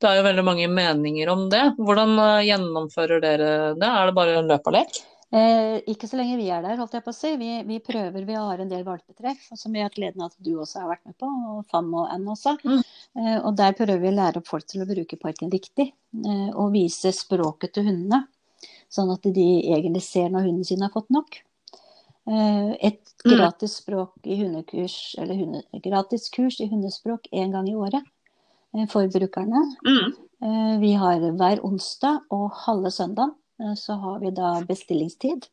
Det 0.00 0.08
er 0.10 0.18
jo 0.18 0.26
veldig 0.26 0.44
mange 0.46 0.68
meninger 0.72 1.30
om 1.32 1.46
det. 1.52 1.64
Hvordan 1.78 2.16
eh, 2.18 2.46
gjennomfører 2.48 3.24
dere 3.24 3.50
det? 3.76 3.90
Er 3.90 4.08
det 4.08 4.16
bare 4.16 4.44
løp 4.46 4.70
og 4.70 4.76
lek? 4.78 5.02
Eh, 5.34 5.80
ikke 5.90 6.06
så 6.06 6.18
lenge 6.20 6.36
vi 6.38 6.46
er 6.54 6.62
der, 6.62 6.76
holdt 6.78 6.92
jeg 6.94 7.02
på 7.02 7.10
å 7.10 7.16
si. 7.16 7.32
Vi, 7.40 7.48
vi 7.66 7.80
prøver, 7.82 8.22
vi 8.28 8.36
har 8.38 8.60
en 8.62 8.68
del 8.70 8.84
valpetreff, 8.86 9.48
som 9.58 9.72
vi 9.74 9.80
har 9.82 9.88
hatt 9.88 9.96
gleden 9.98 10.22
av 10.22 10.30
at 10.30 10.36
du 10.46 10.52
også 10.62 10.84
har 10.84 10.92
vært 10.92 11.08
med 11.08 11.16
på, 11.18 11.26
og 11.54 11.64
Fam 11.72 11.88
og 11.98 12.12
Ann 12.14 12.28
også. 12.30 12.54
Mm. 12.62 12.82
Eh, 13.18 13.38
og 13.40 13.56
der 13.58 13.74
prøver 13.78 13.98
vi 14.04 14.12
å 14.12 14.14
lære 14.14 14.38
opp 14.42 14.50
folk 14.52 14.68
til 14.70 14.84
å 14.84 14.88
bruke 14.90 15.18
parken 15.18 15.50
riktig, 15.50 15.88
eh, 16.22 16.50
og 16.54 16.70
vise 16.76 17.10
språket 17.16 17.74
til 17.74 17.88
hundene. 17.90 18.22
Sånn 18.94 19.10
at 19.10 19.26
de 19.34 19.48
egentlig 19.74 20.04
ser 20.06 20.28
når 20.30 20.46
hunden 20.46 20.64
sin 20.68 20.84
har 20.86 20.92
fått 20.94 21.10
nok. 21.10 21.40
Eh, 22.30 22.70
et 22.92 23.00
Mm. 23.24 23.38
gratis 23.38 23.78
språk 23.80 24.12
i 24.28 24.36
hundekurs, 24.36 25.14
eller 25.18 25.34
hunde, 25.34 25.62
gratis 25.82 26.28
kurs 26.28 26.60
i 26.60 26.66
hundespråk 26.68 27.26
én 27.32 27.50
gang 27.52 27.66
i 27.68 27.74
året 27.74 28.02
eh, 28.76 28.84
for 28.86 29.08
brukerne. 29.08 29.62
Eh, 30.44 30.78
Vi 30.78 30.92
har 31.00 31.18
hver 31.20 31.62
onsdag 31.64 32.20
og 32.30 32.50
halve 32.66 32.90
søndag 32.92 33.32
så 33.78 33.98
har 34.02 34.20
vi 34.22 34.32
da 34.34 34.56
bestillingstid. 34.66 35.46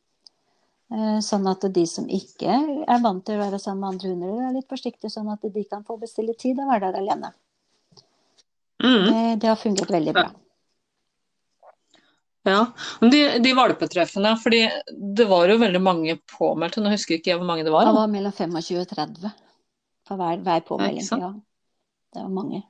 Eh, 0.91 1.19
Sånn 1.23 1.47
at 1.47 1.63
de 1.71 1.85
som 1.87 2.07
ikke 2.11 2.51
er 2.83 3.03
vant 3.03 3.23
til 3.25 3.37
å 3.37 3.43
være 3.45 3.59
sammen 3.61 3.83
med 3.85 3.93
andre 3.93 4.11
hunder, 4.11 4.47
er 4.49 4.55
litt 4.57 4.69
forsiktige, 4.71 5.11
sånn 5.13 5.31
at 5.31 5.43
de 5.43 5.63
kan 5.69 5.85
få 5.87 5.99
bestille 6.01 6.35
tid 6.39 6.59
og 6.59 6.71
være 6.73 6.89
der 6.89 7.01
alene. 7.03 7.33
Mm. 8.81 9.05
Det, 9.05 9.21
det 9.43 9.51
har 9.51 9.59
fungert 9.61 9.93
veldig 9.93 10.15
bra. 10.17 10.31
Ja, 12.49 12.65
de, 13.05 13.19
de 13.37 13.53
valpetreffene, 13.53 14.33
fordi 14.41 14.63
det 14.89 15.27
var 15.29 15.51
jo 15.51 15.59
veldig 15.61 15.81
mange 15.85 16.17
påmeldte, 16.33 16.81
nå 16.81 16.89
husker 16.89 17.19
ikke 17.19 17.35
jeg 17.35 17.37
hvor 17.37 17.45
mange 17.45 17.67
det 17.67 17.73
var. 17.73 17.85
Det 17.85 17.99
var 17.99 18.09
mellom 18.09 18.33
25 18.33 18.81
og 18.81 18.87
30 18.89 19.33
for 20.09 20.17
hver, 20.17 20.41
hver 20.41 20.63
påmelding. 20.65 21.05
Ja, 21.21 21.29
det 22.15 22.23
var 22.23 22.33
mange. 22.33 22.63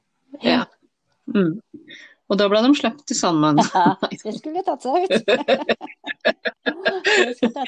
Ja. 0.43 0.65
Mm. 1.31 1.61
Og 2.31 2.37
da 2.39 2.47
ble 2.47 2.61
de 2.63 2.71
sluppet 2.79 3.17
sammen. 3.17 3.59
Ja, 3.75 3.97
det 4.07 4.33
skulle 4.37 4.63
tatt 4.63 4.85
seg 4.85 5.03
ut. 5.03 5.11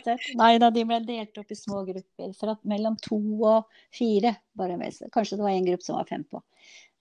det. 0.06 0.16
Nei 0.40 0.54
da, 0.62 0.70
de 0.72 0.86
ble 0.88 1.00
delt 1.04 1.38
opp 1.42 1.52
i 1.52 1.58
små 1.58 1.84
grupper. 1.88 2.30
For 2.38 2.54
at 2.54 2.62
mellom 2.70 2.96
to 3.04 3.20
og 3.44 3.68
fire, 3.94 4.38
bare 4.56 4.80
mest. 4.80 5.04
Kanskje 5.12 5.38
det 5.40 5.46
var 5.46 5.56
en 5.56 5.68
gruppe 5.68 5.86
som 5.86 6.00
var 6.00 6.08
fem 6.08 6.24
på. 6.24 6.40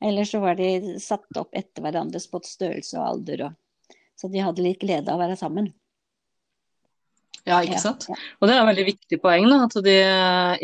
Eller 0.03 0.27
så 0.27 0.41
var 0.43 0.59
de 0.59 0.99
satt 1.03 1.39
opp 1.39 1.55
etter 1.55 1.85
hverandre 1.85 2.19
både 2.33 2.51
størrelse 2.51 2.99
og 2.99 3.07
alder. 3.07 3.45
Og, 3.47 3.95
så 4.19 4.31
de 4.33 4.43
hadde 4.43 4.67
litt 4.67 4.83
glede 4.83 5.07
av 5.07 5.21
å 5.21 5.23
være 5.23 5.39
sammen. 5.39 5.71
Ja, 7.47 7.61
ikke 7.63 7.79
sant? 7.83 8.07
ja. 8.11 8.17
Og 8.39 8.47
det 8.47 8.55
er 8.55 8.61
et 8.63 8.69
veldig 8.71 8.89
viktig 8.91 9.19
poeng, 9.23 9.47
da, 9.51 9.65
at 9.67 9.79
de 9.87 9.97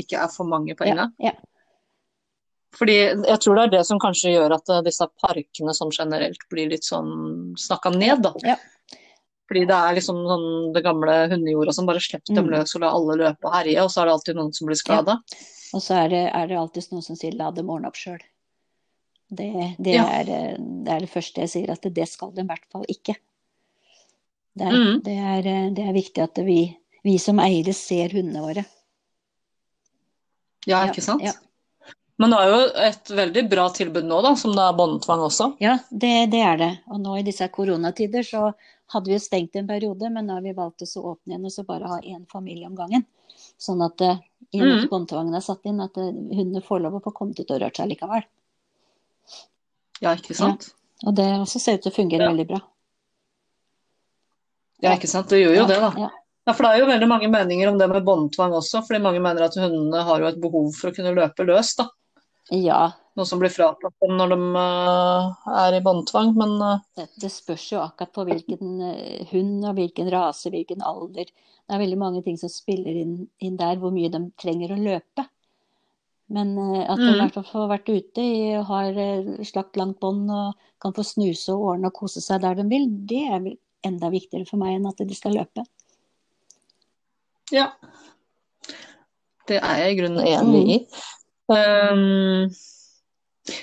ikke 0.02 0.18
er 0.22 0.28
for 0.30 0.50
mange 0.50 0.74
på 0.78 0.86
en 0.86 1.00
Ja, 1.02 1.06
ja. 1.30 1.34
Fordi 2.78 2.94
jeg 2.94 3.38
tror 3.42 3.58
det 3.58 3.62
er 3.66 3.72
det 3.78 3.84
som 3.88 3.98
kanskje 4.02 4.32
gjør 4.36 4.54
at 4.54 4.70
eh, 4.70 4.82
disse 4.86 5.06
parkene 5.20 5.74
sånn 5.74 5.90
generelt 5.94 6.44
blir 6.52 6.70
litt 6.70 6.86
sånn 6.86 7.10
snakka 7.58 7.90
ned, 7.96 8.22
da. 8.22 8.32
Ja. 8.46 8.56
Fordi 9.48 9.64
det 9.66 9.74
er 9.74 9.94
liksom 9.96 10.18
sånn 10.28 10.48
det 10.74 10.82
gamle 10.84 11.14
hundejorda 11.32 11.72
som 11.74 11.86
bare 11.88 12.02
slipper 12.04 12.34
dem 12.36 12.46
Mm. 12.46 12.50
løs 12.54 12.74
og 12.76 12.82
lar 12.84 12.94
alle 12.94 13.16
løpe 13.22 13.48
og 13.48 13.54
herje, 13.56 13.82
og 13.82 13.90
så 13.90 14.02
er 14.02 14.04
det 14.10 14.12
alltid 14.18 14.36
noen 14.36 14.52
som 14.54 14.68
blir 14.68 14.76
skada. 14.76 15.18
Og 15.74 15.80
så 15.82 15.94
er 16.04 16.08
det, 16.12 16.24
er 16.36 16.46
det 16.50 16.58
alltid 16.58 16.92
noen 16.92 17.02
som 17.06 17.16
sier 17.16 17.32
'la 17.32 17.50
dem 17.54 17.70
ordne 17.70 17.88
opp 17.88 17.96
sjøl'. 17.96 18.20
Det, 19.30 19.76
det, 19.78 19.94
Ja. 19.94 20.04
det 20.24 20.88
er 20.88 21.00
det 21.00 21.10
første 21.10 21.40
jeg 21.40 21.48
sier, 21.48 21.70
at 21.70 21.82
det 21.82 22.08
skal 22.08 22.30
de 22.32 22.40
i 22.42 22.48
hvert 22.48 22.64
fall 22.72 22.84
ikke. 22.88 23.16
Det 24.56 24.66
er, 24.66 24.72
mm. 24.72 25.02
det 25.04 25.16
er, 25.18 25.42
det 25.70 25.84
er 25.84 25.92
viktig 25.92 26.22
at 26.22 26.38
vi, 26.44 26.76
vi 27.04 27.18
som 27.18 27.38
eiere 27.38 27.74
ser 27.74 28.08
hundene 28.08 28.40
våre. 28.40 28.64
Ja, 30.66 30.84
Ja, 30.84 30.92
ikke 30.92 31.02
sant? 31.04 31.22
ja. 31.22 31.32
Men 32.18 32.32
det 32.34 32.38
er 32.42 32.48
jo 32.50 32.62
et 32.88 33.10
veldig 33.14 33.42
bra 33.50 33.68
tilbud 33.74 34.06
nå, 34.08 34.16
da, 34.26 34.32
som 34.36 34.54
det 34.56 34.62
er 34.64 34.78
båndtvang 34.78 35.20
også. 35.28 35.52
Ja, 35.62 35.76
det, 35.90 36.14
det 36.32 36.40
er 36.42 36.56
det. 36.58 36.70
Og 36.90 36.98
nå 37.04 37.14
i 37.20 37.26
disse 37.26 37.46
koronatider 37.54 38.26
så 38.26 38.48
hadde 38.90 39.10
vi 39.10 39.14
jo 39.14 39.22
stengt 39.22 39.54
en 39.60 39.68
periode, 39.68 40.10
men 40.10 40.26
nå 40.26 40.38
har 40.38 40.42
vi 40.42 40.54
valgt 40.56 40.82
å 40.82 41.04
åpne 41.12 41.36
igjen 41.36 41.46
og 41.46 41.54
så 41.54 41.62
bare 41.68 41.92
ha 41.92 42.00
én 42.02 42.24
familie 42.32 42.66
om 42.66 42.74
gangen. 42.78 43.04
Sånn 43.58 43.84
at 43.86 44.02
i 44.02 44.10
og 44.58 44.64
med 44.64 44.74
at 44.80 44.90
båndtvangen 44.90 45.36
er 45.38 45.44
satt 45.44 45.66
inn, 45.68 45.78
at 45.84 45.98
eh, 46.00 46.10
hundene 46.10 46.62
får 46.64 46.82
lov 46.82 46.98
å 46.98 47.04
få 47.04 47.12
kommet 47.14 47.38
ut 47.38 47.50
og 47.54 47.60
rørt 47.62 47.78
seg 47.78 47.90
likevel. 47.92 48.24
Ja, 50.02 50.14
ikke 50.14 50.34
sant? 50.38 50.70
Og 51.06 51.14
det 51.14 51.26
også 51.38 51.60
ser 51.62 51.78
ut 51.78 51.84
til 51.86 51.92
å 51.92 51.98
fungere 52.00 52.26
Ja. 52.26 52.32
veldig 52.32 52.46
bra. 52.50 52.60
Ja, 54.82 54.94
ikke 54.94 55.10
sant. 55.10 55.28
Det 55.30 55.40
gjør 55.42 55.54
jo 55.54 55.60
Ja, 55.62 55.66
det, 55.70 55.78
da. 55.82 55.92
Ja. 56.06 56.10
Ja, 56.48 56.52
for 56.56 56.64
det 56.64 56.70
er 56.72 56.80
jo 56.80 56.88
veldig 56.88 57.08
mange 57.10 57.28
meninger 57.28 57.68
om 57.68 57.78
det 57.78 57.88
med 57.90 58.04
båndtvang 58.06 58.54
også, 58.56 58.80
fordi 58.86 59.02
mange 59.04 59.20
mener 59.20 59.44
at 59.44 59.56
hundene 59.58 60.00
har 60.06 60.22
jo 60.22 60.28
et 60.30 60.40
behov 60.40 60.70
for 60.78 60.88
å 60.90 60.94
kunne 60.96 61.12
løpe 61.12 61.44
løs, 61.44 61.74
da. 61.76 61.90
Ja, 62.50 62.92
Noe 63.18 63.26
som 63.26 63.40
blir 63.42 63.50
fratatt 63.50 63.96
dem 63.98 64.12
når 64.14 64.30
de 64.30 64.36
eh, 64.60 65.54
er 65.64 65.76
i 65.78 65.80
båndtvang. 65.82 66.28
Men 66.38 66.52
eh, 66.62 67.08
det, 67.18 67.32
spørs 67.34 67.64
jo 67.72 67.80
akkurat 67.82 68.12
på 68.14 68.24
hvilken 68.28 68.76
eh, 68.86 69.24
hund 69.32 69.66
og 69.66 69.74
hvilken 69.80 70.10
rase, 70.14 70.52
hvilken 70.54 70.84
alder. 70.86 71.26
Det 71.26 71.74
er 71.74 71.82
veldig 71.82 71.98
mange 71.98 72.22
ting 72.22 72.38
som 72.38 72.52
spiller 72.52 72.94
inn, 73.00 73.16
inn 73.42 73.58
der, 73.58 73.80
hvor 73.82 73.90
mye 73.94 74.12
de 74.14 74.22
trenger 74.38 74.76
å 74.76 74.78
løpe. 74.78 75.26
Men 76.30 76.52
at 76.60 77.00
de 77.00 77.08
i 77.08 77.10
Mhm. 77.10 77.18
hvert 77.22 77.34
fall 77.38 77.48
får 77.48 77.68
vært 77.72 77.88
ute, 77.88 78.24
har 78.68 78.98
slakt 79.48 79.78
langt 79.80 79.98
bånd 79.98 80.30
og 80.30 80.54
kan 80.78 80.92
få 80.92 81.02
snuse 81.02 81.48
og 81.54 81.70
ordne 81.72 81.88
og 81.88 81.96
kose 81.96 82.20
seg 82.20 82.42
der 82.42 82.54
de 82.54 82.66
vil, 82.68 82.84
det 83.08 83.22
er 83.32 83.40
vel 83.40 83.56
enda 83.82 84.10
viktigere 84.12 84.46
for 84.46 84.60
meg 84.60 84.76
enn 84.76 84.86
at 84.90 85.00
de 85.00 85.14
skal 85.16 85.32
løpe. 85.40 85.64
ja. 87.50 87.72
Det 89.48 89.56
er 89.56 89.78
jeg 89.80 89.94
i 89.94 90.00
grunnen 90.02 90.26
enig 90.28 90.68
i. 90.68 90.78
Um, 91.48 92.48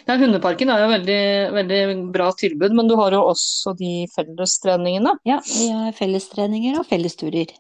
ja, 0.05 0.15
Hundeparken 0.17 0.71
er 0.73 0.81
jo 0.81 0.87
veldig, 0.89 1.19
veldig 1.53 1.81
bra 2.13 2.31
tilbud, 2.37 2.73
men 2.73 2.87
du 2.89 2.95
har 2.97 3.13
jo 3.13 3.21
også 3.29 3.75
de 3.77 4.07
fellestreningene. 4.15 5.13
Ja, 5.27 5.37
vi 5.45 5.69
har 5.69 5.93
fellestreninger 5.97 6.79
og 6.81 6.87
fellesturer. 6.89 7.53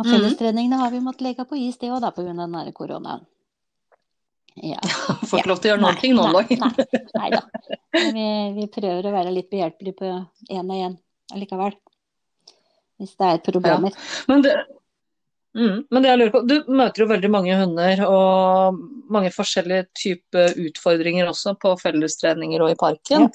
Og 0.00 0.06
Mhm. 0.06 0.14
fellestreningene 0.14 0.78
har 0.80 0.90
vi 0.90 1.02
måttet 1.04 1.26
legge 1.26 1.44
på 1.44 1.58
is, 1.60 1.76
det 1.76 1.90
òg, 1.90 2.00
pga. 2.14 2.32
den 2.32 2.72
koronaen. 2.72 3.26
Ja. 4.56 4.80
Får 5.28 5.40
ikke 5.40 5.48
lov 5.48 5.60
til 5.60 5.70
å 5.70 5.74
gjøre 5.74 5.82
noen 5.84 6.00
ting 6.00 6.14
nå 6.16 6.24
om 6.24 6.32
nei, 6.32 6.58
nei, 7.14 7.30
da. 7.30 7.42
Vi, 7.92 8.26
vi 8.56 8.66
prøver 8.72 9.06
å 9.06 9.12
være 9.12 9.32
litt 9.34 9.50
behjelpelige 9.50 9.96
på 10.00 10.10
én 10.50 10.64
og 10.64 10.76
én 10.76 10.98
allikevel. 11.32 11.76
Hvis 13.00 13.14
det 13.16 13.28
er 13.28 13.38
problemer. 13.44 13.94
Men 14.28 14.42
det, 14.44 14.56
mm, 15.58 15.78
men 15.90 16.02
det 16.02 16.10
jeg 16.10 16.20
lurer 16.20 16.34
på, 16.34 16.42
du 16.48 16.56
møter 16.68 17.04
jo 17.04 17.08
veldig 17.10 17.30
mange 17.32 17.56
hunder 17.60 18.04
og 18.06 18.80
mange 19.10 19.32
forskjellige 19.34 19.88
typer 19.98 20.54
utfordringer 20.66 21.30
også 21.30 21.56
på 21.60 21.74
fellestreninger 21.80 22.62
og 22.62 22.74
i 22.74 22.78
parken. 22.80 23.30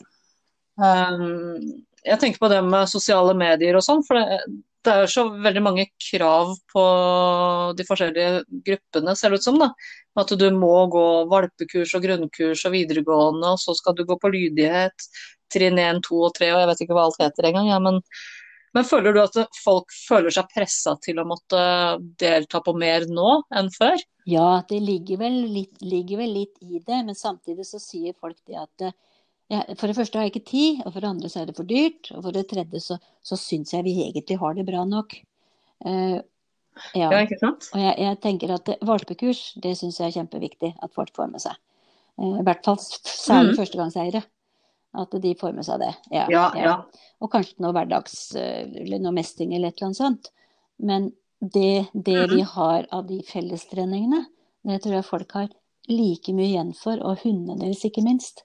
Um, 0.75 1.84
jeg 2.05 2.22
tenker 2.22 2.41
på 2.41 2.51
det 2.51 2.62
med 2.65 2.91
sosiale 2.91 3.34
medier 3.38 3.77
og 3.77 3.86
sånn, 3.86 4.03
for 4.05 4.19
det, 4.19 4.39
det 4.86 4.93
er 4.93 5.03
jo 5.03 5.12
så 5.12 5.24
veldig 5.41 5.63
mange 5.65 5.88
krav 6.12 6.53
på 6.72 6.84
de 7.77 7.86
forskjellige 7.88 8.43
gruppene, 8.67 9.15
ser 9.17 9.34
det 9.34 9.41
ut 9.41 9.48
som. 9.48 9.57
da. 9.62 9.72
At 10.19 10.31
du 10.39 10.45
må 10.55 10.74
gå 10.93 11.05
valpekurs 11.31 11.95
og 11.98 12.05
grunnkurs 12.05 12.63
og 12.67 12.75
videregående, 12.75 13.55
og 13.55 13.62
så 13.62 13.75
skal 13.77 13.98
du 13.98 14.05
gå 14.07 14.17
på 14.22 14.31
lydighet. 14.31 15.10
Trinn 15.53 15.79
1, 15.81 16.01
2 16.05 16.22
og 16.27 16.34
3, 16.38 16.51
og 16.53 16.62
jeg 16.62 16.69
vet 16.72 16.84
ikke 16.86 16.98
hva 16.98 17.07
alt 17.10 17.22
heter 17.22 17.50
engang. 17.50 17.72
Ja, 17.74 17.81
men, 17.84 18.00
men 18.75 18.88
føler 18.88 19.15
du 19.15 19.22
at 19.24 19.39
folk 19.63 19.94
føler 19.96 20.34
seg 20.36 20.51
pressa 20.51 20.96
til 21.03 21.22
å 21.22 21.27
måtte 21.27 21.62
delta 22.22 22.62
på 22.63 22.75
mer 22.77 23.08
nå 23.10 23.39
enn 23.55 23.72
før? 23.74 24.01
Ja, 24.29 24.62
det 24.70 24.82
ligger 24.84 25.22
vel, 25.22 25.41
litt, 25.53 25.75
ligger 25.86 26.24
vel 26.24 26.34
litt 26.41 26.62
i 26.65 26.79
det, 26.79 27.01
men 27.08 27.17
samtidig 27.17 27.67
så 27.67 27.82
sier 27.82 28.15
folk 28.20 28.38
det 28.50 28.60
at 28.62 28.88
ja, 29.51 29.62
for 29.77 29.86
det 29.86 29.96
første 29.98 30.17
har 30.17 30.25
jeg 30.25 30.34
ikke 30.34 30.50
tid, 30.50 30.79
og 30.86 30.94
for 30.94 31.03
det 31.03 31.10
andre 31.12 31.29
så 31.29 31.41
er 31.41 31.50
det 31.50 31.58
for 31.58 31.70
dyrt, 31.70 32.10
og 32.15 32.24
for 32.25 32.34
det 32.34 32.48
tredje 32.50 32.82
så, 32.82 32.98
så 33.22 33.38
syns 33.38 33.75
jeg 33.75 33.86
vi 33.86 34.00
egentlig 34.08 34.39
har 34.41 34.55
det 34.58 34.65
bra 34.65 34.82
nok. 34.89 35.13
Uh, 35.86 36.17
ja. 36.98 37.08
Ja, 37.08 37.22
ikke 37.22 37.38
sant? 37.39 37.70
Og 37.75 37.79
jeg, 37.84 37.94
jeg 38.01 38.20
tenker 38.24 38.55
at 38.55 38.72
valpekurs, 38.84 39.44
det 39.62 39.75
syns 39.79 40.01
jeg 40.01 40.10
er 40.10 40.17
kjempeviktig 40.17 40.74
at 40.84 40.96
folk 40.98 41.13
får 41.15 41.29
med 41.32 41.44
seg. 41.46 41.60
Eh, 42.20 42.39
I 42.41 42.46
hvert 42.48 42.65
fall 42.65 42.79
særlig 42.82 43.53
mm. 43.53 43.60
førstegangseiere. 43.60 44.24
At 44.96 45.12
de 45.22 45.34
får 45.36 45.54
med 45.56 45.66
seg 45.68 45.80
det. 45.84 45.92
Ja, 46.12 46.25
Ja, 46.30 46.52
ja. 46.56 46.75
Og 47.22 47.32
kanskje 47.32 47.60
noe 47.64 47.74
hverdags, 47.75 48.36
eh, 48.36 48.64
eller 48.82 49.00
noe 49.00 49.12
mestring 49.16 49.54
eller 49.56 49.70
et 49.70 49.78
eller 49.82 49.88
annet 49.92 49.98
sånt. 50.02 50.32
Men 50.80 51.12
det, 51.42 51.90
det 51.94 52.30
vi 52.30 52.42
Mhm. 52.42 52.48
har 52.56 52.88
av 52.92 53.08
de 53.08 53.22
fellestreningene, 53.22 54.25
det 54.66 54.82
tror 54.84 54.94
jeg 54.94 55.06
folk 55.06 55.32
har 55.34 55.50
like 55.88 56.34
mye 56.34 56.48
igjen 56.50 56.74
for, 56.75 56.98
og 57.04 57.20
hundene 57.24 57.60
deres 57.60 57.84
ikke 57.86 58.04
minst. 58.04 58.44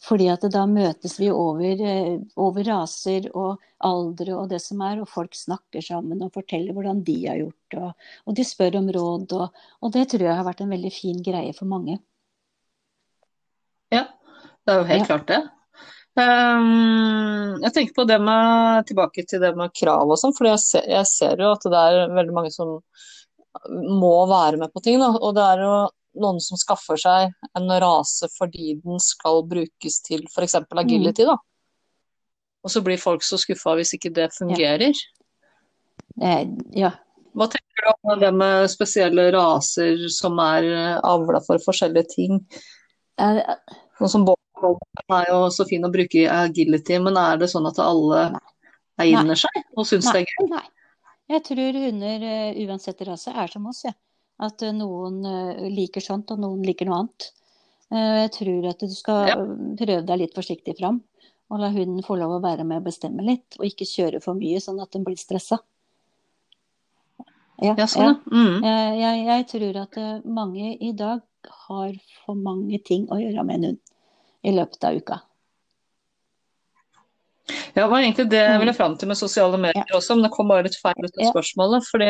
Fordi 0.00 0.28
at 0.30 0.40
da 0.52 0.64
møtes 0.66 1.18
vi 1.18 1.28
over, 1.30 1.80
eh, 1.82 2.18
over 2.36 2.62
raser 2.64 3.28
og 3.34 3.58
aldre 3.82 4.32
og 4.36 4.48
det 4.48 4.60
som 4.62 4.80
er, 4.82 5.00
og 5.00 5.08
folk 5.08 5.32
snakker 5.34 5.82
sammen 5.82 6.22
og 6.22 6.32
forteller 6.32 6.72
hvordan 6.72 7.02
de 7.04 7.26
har 7.26 7.36
gjort 7.36 7.54
det, 7.70 7.78
og, 7.82 7.94
og 8.26 8.34
de 8.34 8.44
spør 8.44 8.76
om 8.78 8.88
råd, 8.94 9.32
og, 9.32 9.50
og 9.82 9.92
det 9.92 10.08
tror 10.08 10.20
jeg 10.20 10.36
har 10.36 10.44
vært 10.44 10.60
en 10.62 10.70
veldig 10.70 10.92
fin 10.92 11.20
greie 11.22 11.52
for 11.52 11.66
mange. 11.66 11.98
Ja, 13.90 14.04
det 14.66 14.74
er 14.74 14.78
jo 14.78 14.84
helt 14.84 15.00
Ja. 15.08 15.16
klart 15.16 15.26
det. 15.26 15.50
Ehm, 16.18 17.58
jeg 17.62 17.72
tenker 17.74 17.94
på 17.94 18.04
det 18.08 18.18
med, 18.22 18.86
tilbake 18.88 19.24
til 19.28 19.42
det 19.42 19.52
med 19.58 19.74
krav 19.76 20.10
og 20.10 20.18
sånn, 20.20 20.34
for 20.36 20.48
jeg, 20.50 20.60
ser- 20.62 20.88
jeg 20.90 21.06
ser 21.10 21.42
jo 21.42 21.52
at 21.54 21.66
det 21.68 21.82
er 21.84 22.14
veldig 22.16 22.34
mange 22.34 22.52
som 22.54 22.78
må 24.00 24.14
være 24.30 24.58
med 24.60 24.72
på 24.74 24.82
ting. 24.84 24.98
Da. 25.02 25.12
Og 25.14 25.34
det 25.36 25.44
er 25.44 25.62
jo 25.64 25.74
noen 26.18 26.40
som 26.42 26.58
skaffer 26.58 26.98
seg 26.98 27.34
en 27.58 27.68
rase 27.82 28.26
fordi 28.34 28.74
den 28.82 28.98
skal 29.02 29.44
brukes 29.46 30.00
til 30.06 30.24
f.eks. 30.30 30.56
agility. 30.82 31.26
Da. 31.28 31.36
Og 32.64 32.72
så 32.74 32.82
blir 32.84 32.98
folk 33.00 33.22
så 33.22 33.38
skuffa 33.40 33.76
hvis 33.78 33.94
ikke 33.96 34.12
det 34.14 34.30
fungerer. 34.36 34.96
Eh, 36.20 36.44
ja. 36.74 36.92
Hva 37.38 37.46
tenker 37.52 37.84
du 37.86 37.90
om 38.10 38.18
det 38.18 38.32
med 38.34 38.70
spesielle 38.72 39.28
raser 39.34 40.08
som 40.10 40.38
er 40.42 40.66
avla 41.06 41.38
for 41.44 41.62
forskjellige 41.62 42.10
ting? 42.16 42.40
Eh, 43.20 43.42
Noe 43.98 44.10
som 44.10 44.24
Bob 44.60 44.78
er 45.18 45.28
jo 45.30 45.38
så 45.54 45.66
fin 45.68 45.84
å 45.86 45.90
bruke 45.92 46.22
i 46.22 46.26
agility, 46.30 46.98
men 47.02 47.16
er 47.20 47.38
det 47.40 47.48
sånn 47.52 47.66
at 47.70 47.78
alle 47.82 48.26
egner 48.98 49.38
seg 49.38 49.62
og 49.76 49.86
syns 49.86 50.08
det 50.10 50.24
er 50.24 50.28
gøy? 50.28 50.48
nei. 50.56 50.64
Jeg 51.28 51.42
tror 51.44 51.76
hunder, 51.76 52.22
eh, 52.24 52.56
uansett 52.64 53.02
rase, 53.04 53.28
er 53.36 53.50
som 53.52 53.66
oss, 53.68 53.82
jeg. 53.84 53.94
At 54.40 54.62
eh, 54.64 54.72
noen 54.72 55.18
eh, 55.28 55.66
liker 55.74 56.00
sånt, 56.00 56.30
og 56.32 56.40
noen 56.40 56.62
liker 56.64 56.88
noe 56.88 57.02
annet. 57.02 57.32
Jeg 57.88 58.30
tror 58.34 58.66
at 58.68 58.82
du 58.84 58.92
skal 58.92 59.28
Ja. 59.30 59.34
prøve 59.80 60.02
deg 60.04 60.18
litt 60.20 60.34
forsiktig 60.36 60.74
fram, 60.76 60.98
og 61.48 61.60
la 61.62 61.70
hunden 61.72 62.02
få 62.04 62.18
lov 62.20 62.34
å 62.36 62.42
være 62.44 62.64
med 62.68 62.82
og 62.82 62.88
bestemme 62.90 63.24
litt, 63.24 63.56
og 63.58 63.64
ikke 63.64 63.86
kjøre 63.88 64.20
for 64.20 64.36
mye, 64.36 64.60
sånn 64.60 64.80
at 64.82 64.92
den 64.92 65.04
blir 65.06 65.16
stressa. 65.16 65.56
Ja, 67.62 67.74
Ja, 67.78 67.86
sånn, 67.88 68.04
ja. 68.04 68.14
Mm. 68.30 68.62
Jeg, 68.62 68.98
jeg, 69.00 69.22
jeg 69.26 69.46
tror 69.52 69.78
at 69.82 69.96
mange 70.24 70.76
i 70.84 70.92
dag 70.92 71.22
har 71.68 71.96
for 72.24 72.36
mange 72.36 72.78
ting 72.84 73.08
å 73.10 73.16
gjøre 73.18 73.44
med 73.48 73.56
en 73.56 73.64
hund 73.72 73.80
i 74.44 74.52
løpet 74.54 74.84
av 74.84 74.96
uka. 74.96 75.20
Ja, 77.74 77.82
det 77.82 77.90
var 77.90 78.00
egentlig 78.02 78.28
det 78.30 78.38
jeg 78.42 78.54
Mm. 78.54 78.60
ville 78.60 78.74
fram 78.74 78.96
til 78.98 79.08
med 79.08 79.16
sosiale 79.16 79.56
medier 79.58 79.94
også, 79.94 80.14
men 80.16 80.22
det 80.24 80.30
kom 80.34 80.48
bare 80.48 80.62
litt 80.64 80.76
feil 80.82 80.94
ut 81.04 81.16
av 81.18 81.32
spørsmålet. 81.32 81.86
Fordi 81.90 82.08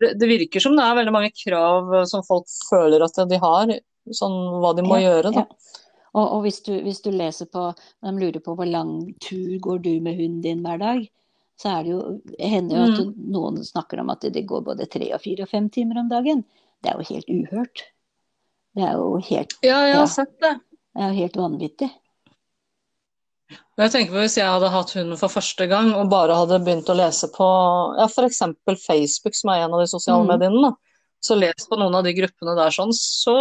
det, 0.00 0.18
det 0.18 0.28
virker 0.28 0.60
som 0.60 0.74
det 0.76 0.82
er 0.84 0.96
veldig 0.98 1.12
mange 1.12 1.30
krav 1.44 1.94
eh, 1.94 2.04
som 2.04 2.22
folk 2.26 2.46
føler 2.70 3.02
at 3.04 3.14
de 3.28 3.38
har, 3.38 3.72
sånn 4.10 4.60
hva 4.60 4.74
de 4.74 4.82
må 4.82 4.98
Ja, 5.00 5.08
gjøre, 5.10 5.32
da. 5.32 5.44
ja. 5.46 5.78
Og, 6.14 6.26
og 6.32 6.42
hvis, 6.42 6.60
du, 6.66 6.72
hvis 6.82 7.00
du 7.00 7.10
leser 7.10 7.46
på 7.46 7.70
De 8.02 8.10
lurer 8.12 8.40
på 8.44 8.54
hvor 8.58 8.68
lang 8.68 9.14
tur 9.22 9.58
går 9.64 9.78
du 9.82 10.00
med 10.00 10.16
hunden 10.18 10.42
din 10.42 10.62
hver 10.62 10.78
dag, 10.78 11.06
så 11.56 11.78
er 11.78 11.84
det 11.84 11.92
jo 11.92 12.20
hender 12.40 12.76
jo 12.76 12.82
at 12.90 12.98
Mm. 13.06 13.14
noen 13.32 13.62
snakker 13.64 14.00
om 14.00 14.10
at 14.10 14.20
det 14.20 14.46
går 14.46 14.64
både 14.64 14.90
tre 14.90 15.12
og 15.14 15.20
fire 15.22 15.42
og 15.42 15.48
fem 15.48 15.70
timer 15.70 16.00
om 16.00 16.08
dagen. 16.10 16.44
Det 16.82 16.90
er 16.90 16.98
jo 16.98 17.14
helt 17.14 17.28
uhørt. 17.30 17.82
Det 18.74 18.82
er 18.82 18.92
jo 18.98 19.16
helt, 19.22 19.54
Ja, 19.62 19.84
jeg 19.86 19.94
Ja. 19.94 19.98
har 20.00 20.06
sett 20.06 20.40
det. 20.40 20.60
Det 20.92 21.02
er 21.02 21.10
jo 21.12 21.20
helt 21.22 21.36
vanvittig. 21.40 21.90
Jeg 23.80 23.90
tenker 23.92 24.12
på 24.14 24.20
Hvis 24.22 24.36
jeg 24.38 24.48
hadde 24.48 24.68
hatt 24.72 24.92
hunden 24.96 25.18
for 25.20 25.32
første 25.32 25.66
gang 25.68 25.90
og 25.96 26.08
bare 26.12 26.36
hadde 26.36 26.58
begynt 26.64 26.88
å 26.92 26.96
lese 26.96 27.28
på 27.32 27.46
ja, 27.98 28.06
f.eks. 28.08 28.40
Facebook, 28.84 29.36
som 29.36 29.52
er 29.52 29.64
en 29.64 29.74
av 29.76 29.80
de 29.82 29.88
sosiale 29.90 30.24
Mm. 30.24 30.32
mediene, 30.34 30.62
da. 30.70 30.72
så 31.22 31.36
lest 31.38 31.68
på 31.70 31.78
noen 31.78 31.94
av 31.94 32.04
de 32.04 32.12
gruppene 32.16 32.56
der 32.58 32.70
sånn, 32.74 32.92
så 32.96 33.34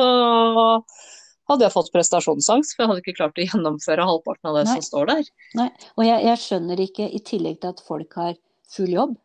hadde 1.50 1.66
jeg 1.66 1.74
fått 1.74 1.92
prestasjonsangst, 1.92 2.76
for 2.76 2.84
jeg 2.84 2.90
hadde 2.92 3.02
ikke 3.04 3.18
klart 3.18 3.40
å 3.40 3.46
gjennomføre 3.48 4.06
halvparten 4.08 4.50
av 4.52 4.56
det 4.60 4.66
Nei. 4.68 4.76
som 4.76 4.82
står 4.88 5.10
der. 5.12 5.24
Nei, 5.60 5.70
og 5.98 6.04
jeg, 6.06 6.24
jeg 6.30 6.42
skjønner 6.46 6.84
ikke, 6.86 7.08
i 7.12 7.20
tillegg 7.28 7.60
til 7.62 7.74
at 7.74 7.82
folk 7.88 8.14
har 8.20 8.36
full 8.72 8.94
jobb, 8.94 9.16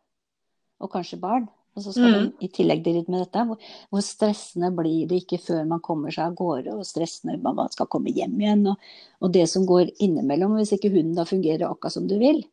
og 0.83 0.91
kanskje 0.91 1.19
barn, 1.21 1.47
og 1.77 1.83
så 1.85 1.93
skal 1.93 2.15
Mm. 2.15 2.31
i 2.41 2.47
tillegg 2.49 2.83
drive 2.83 3.05
med 3.07 3.21
dette, 3.23 3.43
hvor, 3.45 3.57
hvor 3.93 4.01
stressende 4.01 4.71
blir 4.75 5.07
det 5.07 5.21
ikke 5.23 5.39
før 5.39 5.67
man 5.69 5.79
kommer 5.85 6.11
seg 6.11 6.25
av 6.31 6.35
gårde, 6.35 6.73
og 6.73 6.83
stressende 6.89 7.37
når 7.39 7.55
man 7.55 7.69
skal 7.69 7.87
komme 7.87 8.09
hjem 8.11 8.35
igjen, 8.41 8.65
og, 8.73 8.77
og 9.21 9.31
det 9.31 9.45
som 9.49 9.65
går 9.69 9.93
innimellom, 10.01 10.57
hvis 10.57 10.73
ikke 10.73 10.91
hunden 10.91 11.15
da 11.15 11.23
fungerer 11.29 11.69
akkurat 11.69 11.93
som 11.93 12.07
du 12.09 12.17
vil. 12.17 12.43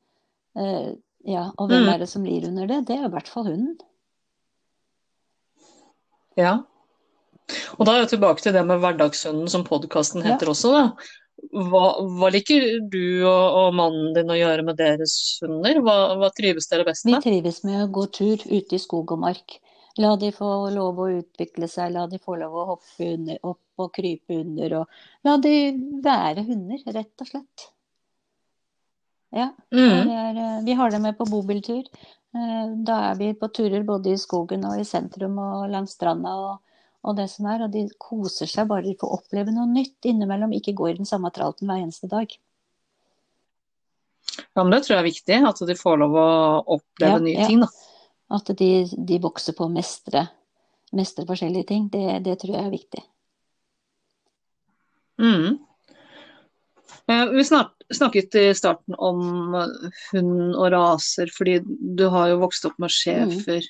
Eh, 0.57 0.93
ja, 1.25 1.50
og 1.57 1.71
hvem 1.71 1.83
Mm. 1.87 1.95
er 1.95 1.99
det 2.04 2.09
som 2.09 2.25
lir 2.25 2.47
under 2.47 2.66
det? 2.69 2.87
Det 2.87 2.99
er 2.99 3.07
i 3.09 3.11
hvert 3.11 3.28
fall 3.33 3.45
hunden. 3.49 3.78
Ja. 6.37 6.59
Og 7.79 7.85
da 7.87 7.93
er 7.95 8.01
jeg 8.05 8.15
tilbake 8.15 8.43
til 8.45 8.55
det 8.57 8.63
med 8.67 8.81
hverdagshunden, 8.81 9.49
som 9.53 9.65
podkasten 9.67 10.23
Ja. 10.25 10.33
heter 10.33 10.49
også, 10.53 10.73
da. 10.73 10.85
Hva, 11.53 11.83
hva 12.19 12.31
liker 12.33 12.81
du 12.89 13.27
og, 13.27 13.57
og 13.61 13.75
mannen 13.77 14.15
din 14.17 14.31
å 14.33 14.39
gjøre 14.39 14.65
med 14.65 14.79
deres 14.81 15.39
hunder? 15.43 15.81
Hva, 15.85 15.97
hva 16.17 16.31
trives 16.33 16.69
dere 16.71 16.87
best 16.89 17.05
med? 17.05 17.19
Vi 17.21 17.29
trives 17.31 17.63
med 17.65 17.83
å 17.85 17.91
gå 17.93 18.07
tur 18.11 18.39
ute 18.49 18.79
i 18.79 18.81
skog 18.81 19.13
og 19.13 19.21
mark. 19.27 19.59
La 19.99 20.17
de 20.17 20.31
få 20.35 20.71
lov 20.75 20.97
å 20.99 21.11
utvikle 21.21 21.69
seg, 21.71 21.93
la 21.95 22.07
de 22.11 22.19
få 22.19 22.39
lov 22.41 22.55
å 22.55 22.65
hoppe 22.73 23.13
under, 23.13 23.39
opp 23.47 23.61
og 23.85 23.93
krype 23.95 24.41
under, 24.41 24.73
og 24.81 24.89
la 25.29 25.37
de 25.43 25.53
være 26.03 26.43
hunder, 26.49 26.81
rett 26.97 27.21
og 27.21 27.29
slett. 27.29 27.69
Ja, 29.35 29.51
Mm. 29.73 30.09
er, 30.11 30.37
eh, 30.39 30.65
vi 30.65 30.73
har 30.75 30.91
dem 30.91 31.03
med 31.03 31.19
på 31.19 31.27
bobiltur. 31.27 31.85
Eh, 32.35 32.67
Da 32.85 33.11
er 33.13 33.15
vi 33.17 33.33
på 33.35 33.49
turer 33.53 33.85
både 33.85 34.13
i 34.13 34.17
skogen 34.17 34.65
og 34.65 34.79
i 34.81 34.85
sentrum 34.85 35.39
og 35.39 35.71
langs 35.71 35.93
stranda 35.95 36.31
og, 36.35 36.59
og 37.04 37.16
det 37.18 37.26
som 37.32 37.46
er, 37.52 37.66
og 37.66 37.73
de 37.75 37.84
koser 38.00 38.49
seg 38.50 38.68
bare 38.70 38.87
de 38.87 38.96
får 39.00 39.12
oppleve 39.18 39.52
noe 39.52 39.68
nytt 39.68 40.08
innimellom, 40.08 40.54
ikke 40.56 40.76
gå 40.76 40.90
i 40.90 40.96
den 40.99 41.08
samme 41.08 41.30
tralten 41.34 41.68
hver 41.68 41.82
eneste 41.82 42.08
dag. 42.11 42.32
Ja, 44.54 44.62
men 44.62 44.73
det 44.73 44.84
tror 44.84 44.96
jeg 44.96 45.02
er 45.02 45.11
viktig, 45.11 45.40
at 45.50 45.61
de 45.68 45.76
får 45.78 46.00
lov 46.00 46.16
å 46.18 46.28
oppleve 46.78 47.18
Ja, 47.18 47.25
nye 47.26 47.42
ja. 47.44 47.50
ting, 47.50 47.61
da. 47.64 47.68
At 48.34 48.49
de, 48.56 48.70
de 48.88 49.20
vokser 49.23 49.54
på 49.54 49.66
å 49.66 49.73
mestre, 49.73 50.25
mestre 50.96 51.26
forskjellige 51.28 51.68
ting, 51.68 51.87
det, 51.92 52.23
det 52.25 52.38
tror 52.40 52.56
jeg 52.56 52.64
er 52.64 52.73
viktig. 52.73 53.04
Mm. 55.20 55.58
Eh, 57.12 57.26
Vi 57.37 57.44
snak, 57.44 57.75
snakket 57.94 58.34
i 58.40 58.46
starten 58.56 58.96
om 58.96 59.54
eh, 59.61 60.00
hund 60.12 60.56
og 60.56 60.70
raser, 60.73 61.30
fordi 61.36 61.60
du 61.67 62.06
har 62.10 62.32
jo 62.32 62.40
vokst 62.43 62.64
opp 62.69 62.80
med 62.82 62.93
schæfer. 62.95 63.67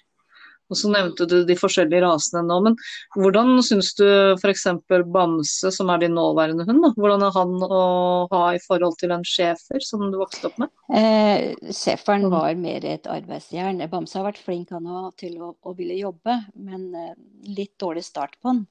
Og 0.74 0.78
så 0.80 0.90
nevnte 0.90 1.26
du 1.30 1.36
de 1.46 1.56
forskjellige 1.58 2.02
rasene 2.02 2.42
nå, 2.48 2.56
men 2.66 2.76
hvordan 3.14 3.54
syns 3.62 3.92
du 3.98 4.04
f.eks. 4.34 4.66
Bamse, 5.14 5.70
som 5.74 5.92
er 5.94 6.02
din 6.02 6.16
nåværende 6.18 6.66
hund, 6.66 6.82
da, 6.82 6.90
hvordan 6.98 7.22
er 7.28 7.34
han 7.36 7.54
å 7.62 7.80
ha 8.32 8.42
i 8.56 8.60
forhold 8.64 8.98
til 8.98 9.14
en 9.14 9.22
schæfer 9.28 9.84
som 9.86 10.02
du 10.10 10.18
vokste 10.18 10.50
opp 10.50 10.58
med? 10.64 10.72
Eh, 10.90 11.54
Schæferen 11.70 12.26
eh, 12.26 12.32
var 12.34 12.58
mer 12.58 12.84
et 12.90 13.06
arbeidsjern. 13.10 13.82
Bamse 13.92 14.18
har 14.18 14.26
vært 14.26 14.42
flink 14.42 14.74
han 14.74 14.88
også, 14.90 15.14
til 15.24 15.38
å, 15.38 15.54
å 15.62 15.76
ville 15.78 15.96
jobbe, 16.00 16.40
men 16.58 16.88
eh, 16.98 17.12
litt 17.54 17.76
dårlig 17.80 18.02
start 18.06 18.34
på 18.42 18.50
han. 18.50 18.64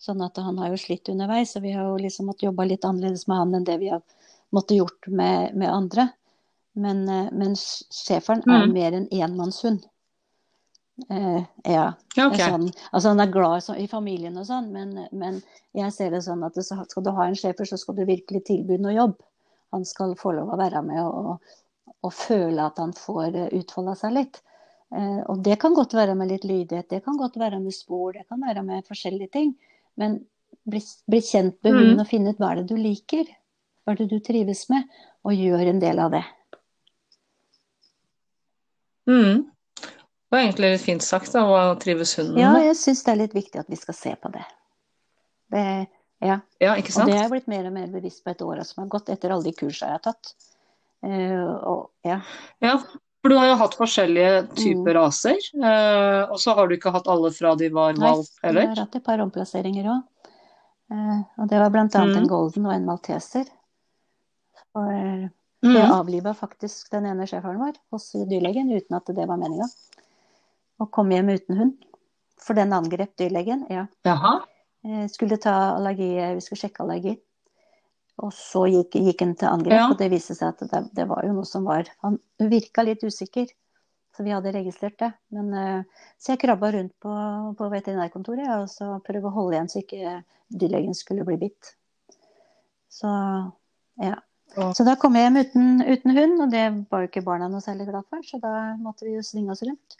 Sånn 0.00 0.22
at 0.24 0.38
han 0.40 0.56
har 0.62 0.72
jo 0.72 0.80
slitt 0.80 1.10
underveis, 1.12 1.52
og 1.58 1.66
vi 1.66 1.74
har 1.76 1.84
jo 1.84 1.98
liksom 2.00 2.30
måttet 2.30 2.46
jobbe 2.48 2.64
litt 2.70 2.86
annerledes 2.88 3.26
med 3.28 3.42
han 3.42 3.58
enn 3.58 3.68
det 3.68 3.76
vi 3.82 3.92
har 3.92 4.00
måttet 4.56 4.78
gjort 4.80 5.10
med, 5.12 5.52
med 5.60 5.68
andre. 5.68 6.08
Men, 6.80 7.02
eh, 7.08 7.28
men 7.36 7.52
schæferen 7.58 8.46
er 8.48 8.66
Mm. 8.66 8.72
mer 8.72 8.92
en 8.96 9.08
enmannshund. 9.12 9.84
Eh, 11.08 11.42
ja. 11.64 11.86
Ja, 12.16 12.26
Det 12.26 12.26
ok. 12.26 12.40
er 12.40 12.50
Sånn, 12.50 12.66
altså 12.92 13.08
han 13.14 13.20
er 13.20 13.32
glad 13.32 13.62
så, 13.64 13.76
i 13.78 13.86
familien 13.88 14.36
og 14.38 14.46
sånn, 14.46 14.68
men, 14.74 15.06
men 15.12 15.40
jeg 15.76 15.92
ser 15.94 16.10
det 16.10 16.22
sånn 16.26 16.44
at 16.44 16.54
det, 16.58 16.64
skal 16.66 17.06
du 17.06 17.10
ha 17.16 17.26
en 17.26 17.38
schæfer, 17.38 17.64
så 17.68 17.78
skal 17.80 17.96
du 17.96 18.04
virkelig 18.08 18.44
tilby 18.50 18.78
noe 18.78 18.92
jobb. 18.96 19.16
Han 19.72 19.84
skal 19.86 20.16
få 20.18 20.34
lov 20.36 20.50
å 20.52 20.58
være 20.58 20.82
med 20.82 21.00
og, 21.04 21.36
og 22.02 22.12
føle 22.12 22.64
at 22.66 22.78
han 22.82 22.92
får 22.96 23.38
utfolda 23.54 23.94
seg 23.98 24.16
litt. 24.18 24.40
Eh, 24.90 25.20
og 25.30 25.44
det 25.46 25.60
kan 25.62 25.74
godt 25.74 25.94
være 25.94 26.16
med 26.18 26.32
litt 26.32 26.44
lydighet, 26.44 26.88
det 26.90 27.04
kan 27.04 27.16
godt 27.20 27.38
være 27.38 27.60
med 27.62 27.74
spor, 27.76 28.12
det 28.12 28.26
kan 28.28 28.42
være 28.42 28.64
med 28.66 28.86
forskjellige 28.88 29.30
ting. 29.36 29.54
Men 30.00 30.18
bli, 30.66 30.82
bli 31.06 31.20
kjent 31.22 31.56
med 31.62 31.74
Mm. 31.78 32.00
og 32.00 32.06
finne 32.10 32.30
ut 32.34 32.38
hva 32.42 32.50
er 32.52 32.60
det 32.62 32.68
du 32.72 32.76
liker, 32.76 33.24
hva 33.84 33.94
er 33.94 34.02
det 34.02 34.10
du 34.10 34.18
trives 34.18 34.68
med, 34.68 34.84
og 35.24 35.32
gjør 35.38 35.68
en 35.70 35.80
del 35.80 35.98
av 36.02 36.10
det. 36.10 36.24
Mm. 39.06 39.46
Det 40.30 40.36
var 40.36 40.44
egentlig 40.44 40.68
litt 40.76 40.82
fint 40.86 41.02
sagt, 41.02 41.32
da. 41.34 41.40
Hva 41.42 41.62
trives 41.82 42.12
hunden 42.16 42.36
med? 42.36 42.42
Ja, 42.44 42.52
jeg 42.70 42.76
syns 42.78 43.02
det 43.02 43.10
er 43.12 43.18
litt 43.24 43.34
viktig 43.34 43.58
at 43.64 43.70
vi 43.72 43.76
skal 43.76 43.94
se 43.98 44.12
på 44.22 44.30
det. 44.30 44.44
det 45.50 45.64
ja. 46.22 46.36
Ja, 46.60 46.76
ikke 46.78 46.92
Og 47.00 47.08
det 47.08 47.16
er 47.16 47.22
jeg 47.24 47.30
blitt 47.32 47.48
mer 47.50 47.66
og 47.66 47.72
mer 47.74 47.86
bevisst 47.90 48.22
på 48.22 48.30
etter 48.30 48.46
åra 48.46 48.62
som 48.64 48.84
har 48.84 48.90
gått, 48.92 49.08
etter 49.10 49.32
alle 49.34 49.42
de 49.48 49.52
kursene 49.56 49.88
jeg 49.90 49.98
har 49.98 50.04
tatt. 50.04 50.34
Uh, 51.02 51.54
og, 51.66 51.90
ja. 52.06 52.20
Ja, 52.62 52.76
for 53.22 53.32
du 53.32 53.36
har 53.40 53.48
jo 53.48 53.56
hatt 53.56 53.74
forskjellige 53.74 54.34
typer 54.54 54.92
Mm. 54.94 54.98
raser, 55.00 55.38
Uh, 55.56 56.30
og 56.30 56.38
så 56.38 56.54
har 56.54 56.68
du 56.68 56.76
ikke 56.76 56.92
hatt 56.92 57.08
alle 57.08 57.32
fra 57.32 57.54
de 57.56 57.68
var 57.72 57.92
Nei, 57.96 58.04
valp, 58.06 58.28
jeg 58.42 58.50
eller? 58.50 58.68
har 58.68 58.84
hatt 58.84 58.94
et 59.00 59.04
par 59.04 59.18
omplasseringer 59.24 59.84
òg. 59.96 60.02
Uh, 60.92 61.22
og 61.40 61.48
det 61.48 61.58
var 61.58 61.70
annet 61.74 61.94
Mm. 61.96 62.16
en 62.22 62.28
golden 62.28 62.66
og 62.66 62.72
en 62.74 62.86
malteser. 62.86 63.46
Eh, 64.76 65.28
Mm. 65.62 65.74
jeg 65.76 65.90
avliva 65.90 66.32
faktisk 66.34 66.88
den 66.90 67.04
ene 67.06 67.26
schæferen 67.26 67.58
vår 67.58 67.74
hos 67.92 68.12
dyrlegen 68.12 68.70
uten 68.72 68.96
at 68.96 69.04
det 69.06 69.26
var 69.28 69.36
meninga. 69.36 69.66
Og 70.80 70.90
kom 70.94 71.10
hjem 71.12 71.34
uten 71.34 71.58
hund. 71.58 71.88
For 72.40 72.56
den 72.56 72.72
angrep 72.72 73.12
dyrlegen. 73.20 73.66
Ja. 73.72 73.86
Jaha. 74.06 74.40
Eh, 74.84 75.06
skulle 75.12 75.36
ta 75.36 75.52
allergi, 75.76 76.08
vi 76.38 76.40
skulle 76.44 76.62
sjekke 76.62 76.84
allergi. 76.86 77.18
Og 78.20 78.32
så 78.36 78.66
gikk, 78.68 78.96
gikk 79.00 79.24
han 79.24 79.34
til 79.36 79.48
angrep, 79.48 79.76
Ja. 79.76 79.88
og 79.90 79.98
det 80.00 80.10
viste 80.12 80.34
seg 80.36 80.48
at 80.54 80.70
det, 80.70 80.80
det 80.96 81.06
var 81.08 81.24
jo 81.24 81.32
noe 81.32 81.48
som 81.48 81.64
var 81.64 81.88
Han 82.02 82.18
virka 82.38 82.84
litt 82.84 83.04
usikker, 83.04 83.46
så 84.16 84.24
vi 84.24 84.32
hadde 84.34 84.52
registrert 84.52 84.98
det. 84.98 85.12
Men, 85.32 85.52
eh, 85.54 85.82
så 86.18 86.32
jeg 86.34 86.40
krabba 86.40 86.72
rundt 86.72 86.92
på, 87.00 87.12
på 87.56 87.70
veterinærkontoret 87.72 88.48
og 88.58 88.68
så 88.68 88.98
prøvde 89.04 89.28
å 89.28 89.36
holde 89.36 89.56
igjen 89.56 89.70
så 89.72 89.80
ikke 89.84 90.24
dyrlegen 90.52 90.96
skulle 90.96 91.24
bli 91.24 91.36
bitt. 91.46 91.74
Så 92.90 93.08
ja. 94.00 94.16
Ja. 94.56 94.72
Så 94.74 94.84
da 94.84 94.96
kom 94.98 95.14
jeg 95.14 95.28
hjem 95.28 95.40
uten, 95.44 95.66
uten 95.86 96.16
hund, 96.16 96.40
og 96.42 96.50
det 96.50 96.64
var 96.90 97.04
jo 97.04 97.08
ikke 97.08 97.22
barna 97.24 97.46
noe 97.48 97.62
særlig 97.62 97.86
glad 97.86 98.08
for, 98.10 98.24
så 98.26 98.40
da 98.42 98.74
måtte 98.82 99.06
vi 99.06 99.14
jo 99.14 99.22
svinge 99.22 99.54
oss 99.54 99.62
rundt. 99.62 99.99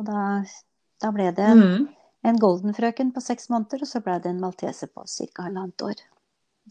Og 0.00 0.06
da, 0.08 0.20
da 1.04 1.10
ble 1.12 1.28
det 1.36 1.50
Mm. 1.56 1.88
en 2.24 2.38
goldenfrøken 2.40 3.12
på 3.12 3.20
seks 3.24 3.50
måneder, 3.52 3.82
og 3.84 3.88
så 3.88 4.00
ble 4.04 4.16
det 4.24 4.30
en 4.32 4.40
malteser 4.40 4.88
på 4.88 5.04
ca. 5.06 5.42
halvannet 5.44 5.82
år. 5.84 6.00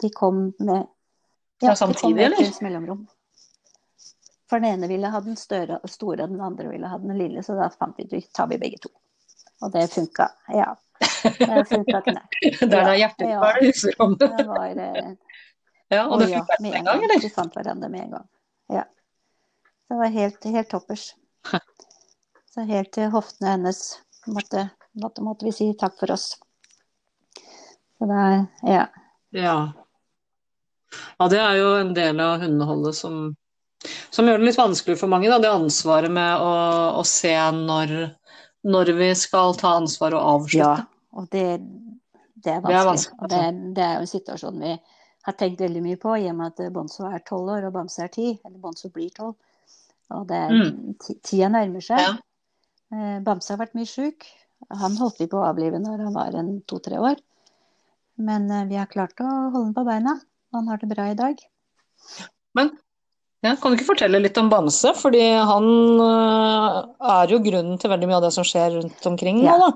De 0.01 0.09
kom 0.09 0.49
med 0.59 0.87
Ja, 1.61 1.73
de 1.75 1.93
kom 1.93 2.13
med 2.15 2.25
eller? 2.31 2.51
mellomrom. 2.63 3.07
For 4.49 4.59
den 4.59 4.71
ene 4.79 4.87
ville 4.89 5.09
ha 5.13 5.19
den 5.21 5.35
større, 5.37 5.79
store, 5.85 6.23
og 6.23 6.29
den 6.29 6.41
andre 6.41 6.69
ville 6.71 6.87
ha 6.89 6.97
den 6.97 7.17
lille, 7.17 7.43
så 7.45 7.53
da 7.57 7.69
fant 7.69 7.97
vi 7.99 8.07
ut 8.17 8.31
tar 8.33 8.47
vi 8.49 8.57
begge 8.57 8.79
to. 8.81 8.89
Og 9.61 9.71
det 9.73 9.89
funka. 9.91 10.29
Ja. 10.55 10.75
Det 11.23 11.65
funka 11.69 12.01
knert. 12.01 12.37
Der 12.61 12.67
det 12.67 12.79
er 12.79 12.95
hjertet 12.95 13.29
ja. 13.29 13.41
det 13.59 13.67
huserommet. 13.67 14.19
Det 14.37 14.47
var 14.47 14.69
eh, 14.79 15.11
Ja, 15.91 16.07
og 16.07 16.19
det 16.21 16.29
ja, 16.31 16.39
funka 16.39 16.55
ja, 16.57 16.61
med 16.63 16.75
en 16.79 16.85
gang. 16.85 17.03
eller? 17.03 17.21
Vi 17.21 17.29
fant 17.29 17.53
hverandre 17.53 17.89
med 17.89 18.01
en 18.07 18.11
gang. 18.11 18.27
Ja. 18.69 18.83
Det 19.89 19.97
var 19.97 20.07
helt, 20.15 20.43
helt 20.45 20.69
toppers. 20.69 21.15
Så 22.59 22.65
helt 22.67 22.89
til 22.91 23.07
hoftene 23.13 23.53
hennes 23.53 23.77
måtte, 24.27 24.65
måtte, 24.99 25.23
måtte 25.23 25.45
vi 25.47 25.51
si 25.55 25.69
takk 25.79 25.93
for 25.99 26.11
oss. 26.11 26.33
Så 27.95 28.07
det 28.09 28.17
er 28.19 28.47
Ja. 28.67 28.87
Ja. 29.31 29.53
Ja, 31.19 31.27
det 31.29 31.37
er 31.39 31.55
jo 31.59 31.69
en 31.77 31.93
del 31.93 32.19
av 32.19 32.41
hundeholdet 32.41 32.95
som, 32.97 33.35
som 34.11 34.25
gjør 34.27 34.41
det 34.41 34.47
litt 34.49 34.57
vanskelig 34.59 34.97
for 34.99 35.07
mange, 35.11 35.29
da. 35.29 35.37
Det 35.39 35.51
ansvaret 35.53 36.11
med 36.11 36.41
å, 36.43 36.53
å 36.99 37.03
se 37.07 37.31
når 37.55 37.93
når 38.67 38.89
vi 38.97 39.07
skal 39.15 39.53
ta 39.55 39.77
ansvar 39.77 40.17
og 40.17 40.25
avslutte. 40.33 40.81
Ja, 40.83 41.13
og 41.15 41.29
det, 41.31 41.45
det 42.35 42.57
er 42.57 42.63
Det 42.65 42.73
er 42.75 42.87
vanskelig. 42.89 42.89
vanskelig, 42.89 43.19
Og 43.21 43.29
det, 43.31 43.75
det 43.77 43.83
er 43.85 43.93
jo 43.93 44.01
en 44.03 44.09
situasjon 44.11 44.59
vi 44.65 44.73
har 45.29 45.37
tenkt 45.39 45.61
veldig 45.63 45.83
mye 45.85 45.99
på, 46.01 46.15
i 46.19 46.27
og 46.27 46.35
med 46.35 46.51
at 46.59 46.73
Bonzo 46.75 47.05
er 47.07 47.23
tolv 47.23 47.53
år 47.55 47.69
og 47.69 47.73
Bamse 47.77 48.03
er 48.03 48.11
ti. 48.11 48.33
Eller 48.43 48.57
Bonzo 48.59 48.89
blir 48.91 49.13
tolv. 49.15 49.37
Og 50.11 50.25
det 50.27 50.41
er, 50.41 50.51
Mm. 50.57 50.97
tida 51.23 51.47
nærmer 51.53 51.85
seg. 51.85 52.01
Ja. 52.03 52.17
Eh, 52.93 53.19
Bamse 53.25 53.53
har 53.53 53.59
vært 53.61 53.75
mye 53.77 53.87
sjuk. 53.89 54.25
Han 54.81 54.97
holdt 54.99 55.19
vi 55.21 55.27
på 55.31 55.39
å 55.39 55.47
avlive 55.49 55.79
når 55.81 56.01
han 56.07 56.13
var 56.15 56.35
en 56.39 56.61
to-tre 56.67 56.97
år. 56.99 57.19
Men 58.19 58.49
eh, 58.51 58.65
vi 58.71 58.75
har 58.79 58.89
klart 58.91 59.19
å 59.23 59.27
holde 59.29 59.65
ham 59.69 59.73
på 59.77 59.85
beina. 59.87 60.17
Han 60.55 60.67
har 60.71 60.77
det 60.81 60.89
bra 60.91 61.05
i 61.11 61.17
dag. 61.17 61.39
Men 62.57 62.71
ja, 63.45 63.53
kan 63.55 63.71
du 63.71 63.77
ikke 63.77 63.91
fortelle 63.93 64.19
litt 64.19 64.37
om 64.41 64.49
Bamse? 64.51 64.91
Fordi 64.97 65.21
han 65.37 65.67
øh, 66.03 66.79
er 67.13 67.31
jo 67.31 67.39
grunnen 67.45 67.77
til 67.79 67.91
veldig 67.93 68.09
mye 68.09 68.17
av 68.19 68.25
det 68.27 68.33
som 68.35 68.47
skjer 68.47 68.79
rundt 68.79 69.05
omkring 69.07 69.43
nå, 69.45 69.53
da. 69.61 69.69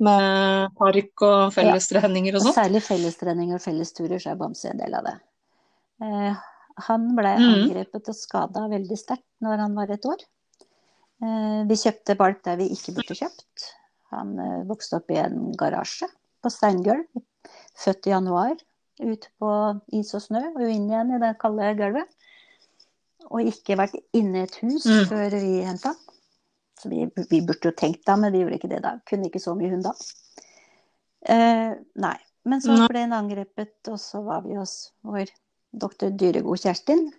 Med 0.00 0.74
park 0.80 1.22
og 1.28 1.50
fellestreninger 1.52 2.36
og 2.38 2.40
Og 2.40 2.46
sånn. 2.48 2.56
særlig 2.56 2.80
fellestreninger 2.86 3.58
og 3.58 3.64
fellesturer, 3.64 4.20
så 4.20 4.32
er 4.32 4.38
Bamse 4.40 4.70
en 4.72 4.80
del 4.80 4.94
av 4.96 5.04
det. 5.08 5.14
Eh, 6.04 6.38
han 6.88 7.02
ble 7.16 7.32
Mhm. 7.36 7.48
angrepet 7.54 8.08
og 8.08 8.16
skada 8.16 8.66
veldig 8.72 8.96
sterkt 8.96 9.26
når 9.44 9.58
han 9.64 9.74
var 9.76 9.90
et 9.92 10.06
år. 10.08 10.22
Eh, 11.20 11.60
vi 11.68 11.76
kjøpte 11.76 12.16
valp 12.20 12.42
der 12.46 12.56
vi 12.60 12.70
ikke 12.72 12.94
burde 12.96 13.16
kjøpt. 13.18 13.66
Han 14.14 14.38
eh, 14.40 14.62
vokste 14.68 14.98
opp 15.00 15.10
i 15.12 15.18
en 15.20 15.50
garasje 15.58 16.08
på 16.40 16.50
steingulv, 16.52 17.04
født 17.78 18.08
i 18.08 18.14
januar. 18.14 18.56
Ut 19.00 19.26
på 19.40 19.50
is 19.96 20.12
og 20.16 20.20
snø 20.26 20.42
og 20.54 20.64
inn 20.68 20.88
igjen 20.90 21.14
i 21.16 21.20
det 21.22 21.34
kalde 21.40 21.70
gulvet. 21.78 22.08
Og 23.30 23.46
ikke 23.48 23.76
vært 23.80 23.94
inne 24.16 24.42
i 24.42 24.46
et 24.48 24.56
hus 24.64 24.84
Mm. 24.88 25.04
før 25.08 25.36
vi 25.40 25.60
henta. 25.64 25.94
Så 26.80 26.88
vi, 26.88 27.04
vi 27.30 27.40
burde 27.44 27.68
jo 27.68 27.76
tenkt 27.76 28.06
da, 28.08 28.16
men 28.16 28.32
vi 28.32 28.40
gjorde 28.40 28.56
ikke 28.56 28.72
det 28.72 28.82
da. 28.82 28.94
Kunne 29.08 29.28
ikke 29.28 29.40
så 29.40 29.54
mye 29.56 29.70
hund 29.72 29.84
da. 29.84 29.92
Eh, 31.28 31.74
nei. 32.00 32.16
Men 32.48 32.62
så 32.64 32.72
ble 32.88 33.02
han 33.04 33.12
angrepet, 33.12 33.76
og 33.92 33.98
så 34.00 34.22
var 34.24 34.40
vi 34.46 34.54
hos 34.56 34.92
vår 35.04 35.28
doktor 35.76 36.08
Dyregod 36.16 36.62
Kjerstin. 36.62 37.10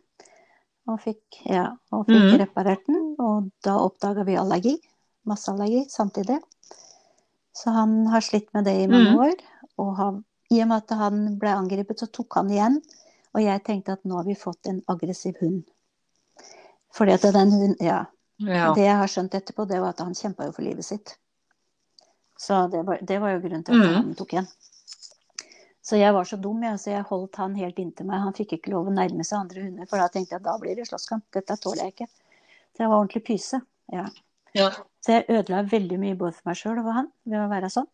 Og 0.90 0.98
fikk, 1.04 1.42
ja, 1.46 1.68
og 1.94 2.08
fikk 2.08 2.24
mm. 2.24 2.38
reparert 2.42 2.88
den. 2.88 3.02
Og 3.22 3.52
da 3.66 3.78
oppdaga 3.84 4.26
vi 4.28 4.40
allergi. 4.40 4.78
Masseallergi 5.30 5.86
samtidig. 5.90 6.40
Så 7.54 7.74
han 7.76 8.08
har 8.10 8.24
slitt 8.26 8.50
med 8.56 8.66
det 8.66 8.78
i 8.82 8.88
mange 8.90 9.12
mm. 9.12 9.20
år. 9.28 9.44
Og 9.82 9.92
har, 10.00 10.18
i 10.50 10.62
og 10.64 10.72
med 10.72 10.82
at 10.82 10.96
han 10.98 11.22
ble 11.42 11.54
angrepet, 11.54 12.02
så 12.02 12.10
tok 12.10 12.40
han 12.40 12.50
igjen. 12.54 12.80
Og 13.36 13.44
jeg 13.44 13.64
tenkte 13.68 13.96
at 13.96 14.04
nå 14.08 14.18
har 14.18 14.28
vi 14.28 14.36
fått 14.40 14.72
en 14.72 14.82
aggressiv 14.92 15.38
hund. 15.44 15.62
Fordi 16.96 17.16
at 17.16 17.30
den 17.30 17.54
hunden 17.54 17.78
Ja. 17.80 18.06
Ja. 18.42 18.72
Det 18.74 18.82
jeg 18.82 18.98
har 18.98 19.10
skjønt 19.12 19.36
etterpå, 19.38 19.68
det 19.70 19.78
var 19.82 19.94
at 19.94 20.00
han 20.02 20.16
kjempa 20.18 20.48
jo 20.48 20.54
for 20.56 20.66
livet 20.66 20.86
sitt. 20.86 21.14
Så 22.42 22.64
det 22.74 22.82
var, 22.88 22.98
det 23.06 23.20
var 23.22 23.36
jo 23.36 23.42
grunnen 23.44 23.64
til 23.64 23.78
at 23.78 23.86
mm. 23.86 23.94
han 24.00 24.16
tok 24.18 24.34
igjen. 24.34 24.48
Så 25.92 25.98
jeg 26.00 26.14
var 26.16 26.24
så 26.24 26.38
dum, 26.40 26.62
jeg, 26.64 26.80
så 26.80 26.94
jeg 26.94 27.04
holdt 27.10 27.36
han 27.42 27.56
helt 27.60 27.80
inntil 27.82 28.08
meg. 28.08 28.22
Han 28.24 28.36
fikk 28.36 28.54
ikke 28.56 28.72
lov 28.72 28.88
å 28.88 28.94
nærme 28.96 29.26
seg 29.28 29.42
andre 29.42 29.64
hunder, 29.66 29.88
for 29.92 30.00
da 30.00 30.06
tenkte 30.08 30.38
jeg 30.38 30.40
at 30.40 30.46
da 30.46 30.54
blir 30.62 30.78
det 30.78 30.86
slåsskamp. 30.88 31.26
Dette 31.36 31.58
tåler 31.60 31.82
jeg 31.84 31.92
ikke. 31.92 32.06
Så 32.72 32.84
jeg 32.86 32.92
var 32.94 33.00
ordentlig 33.02 33.22
pyse. 33.28 33.58
Ja. 33.92 34.06
Ja. 34.56 34.70
Så 35.04 35.18
jeg 35.18 35.26
ødela 35.28 35.66
veldig 35.68 35.98
mye 36.00 36.16
både 36.22 36.38
for 36.38 36.48
meg 36.48 36.60
sjøl 36.62 36.78
og 36.80 36.86
for 36.86 36.96
han 36.96 37.10
ved 37.28 37.42
å 37.42 37.50
være 37.52 37.70
sånn. 37.74 37.90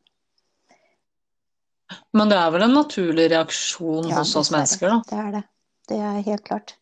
Men 2.19 2.29
det 2.29 2.37
er 2.37 2.51
vel 2.53 2.65
en 2.67 2.75
naturlig 2.77 3.25
reaksjon 3.33 4.11
Ja, 4.11 4.19
hos 4.19 4.33
oss 4.37 4.51
mennesker, 4.53 4.93
da. 4.93 4.99
Det 5.09 5.21
er 5.23 5.31
det. 5.33 5.41
Det 5.89 5.97
er 6.09 6.19
helt 6.27 6.43
klart. 6.45 6.75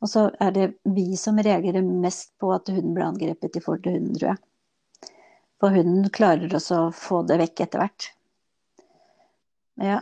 Og 0.00 0.08
så 0.14 0.22
er 0.40 0.54
det 0.54 0.64
vi 0.94 1.10
som 1.20 1.36
reagerer 1.44 1.84
mest 1.84 2.30
på 2.40 2.54
at 2.54 2.72
hunden 2.72 2.94
ble 2.96 3.04
angrepet 3.04 3.60
i 3.60 3.62
forhold 3.66 3.84
til 3.84 3.98
hunden, 3.98 4.16
tror 4.16 4.30
jeg. 4.30 5.12
For 5.60 5.76
hunden 5.76 6.08
klarer 6.08 6.56
også 6.56 6.80
å 6.86 6.88
få 6.96 7.20
det 7.28 7.36
vekk 7.42 7.64
etter 7.66 7.84
hvert. 7.84 8.08
Ja. 9.82 10.00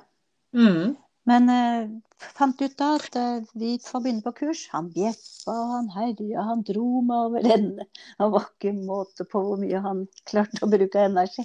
Mm. 0.56 0.96
Men 1.30 1.48
eh, 1.52 1.90
fant 2.34 2.60
ut 2.62 2.72
da 2.80 2.94
at 2.96 3.16
eh, 3.16 3.42
vi 3.54 3.74
får 3.84 4.02
begynne 4.02 4.24
på 4.24 4.32
kurs. 4.40 4.64
Han 4.72 4.88
bjeffa, 4.94 5.54
han 5.74 5.90
herja, 5.94 6.42
han 6.48 6.64
dro 6.66 7.02
meg 7.06 7.28
over 7.28 7.46
ende. 7.54 7.86
Han 8.18 8.32
var 8.34 8.48
ikke 8.48 8.72
måte 8.78 9.26
på 9.28 9.42
hvor 9.44 9.60
mye 9.60 9.82
han 9.84 10.06
klarte 10.26 10.64
å 10.66 10.70
bruke 10.72 11.04
energi. 11.06 11.44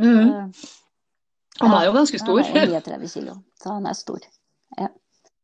Mm. 0.00 0.18
Eh, 0.18 0.66
Han 1.60 1.74
er 1.76 1.86
jo 1.88 1.92
ganske 1.92 2.18
stor. 2.20 2.38
Han 2.40 2.56
er 2.56 2.70
39 2.80 3.08
kilo, 3.12 3.34
så 3.60 3.74
han 3.76 3.86
er 3.90 3.96
stor. 3.98 4.20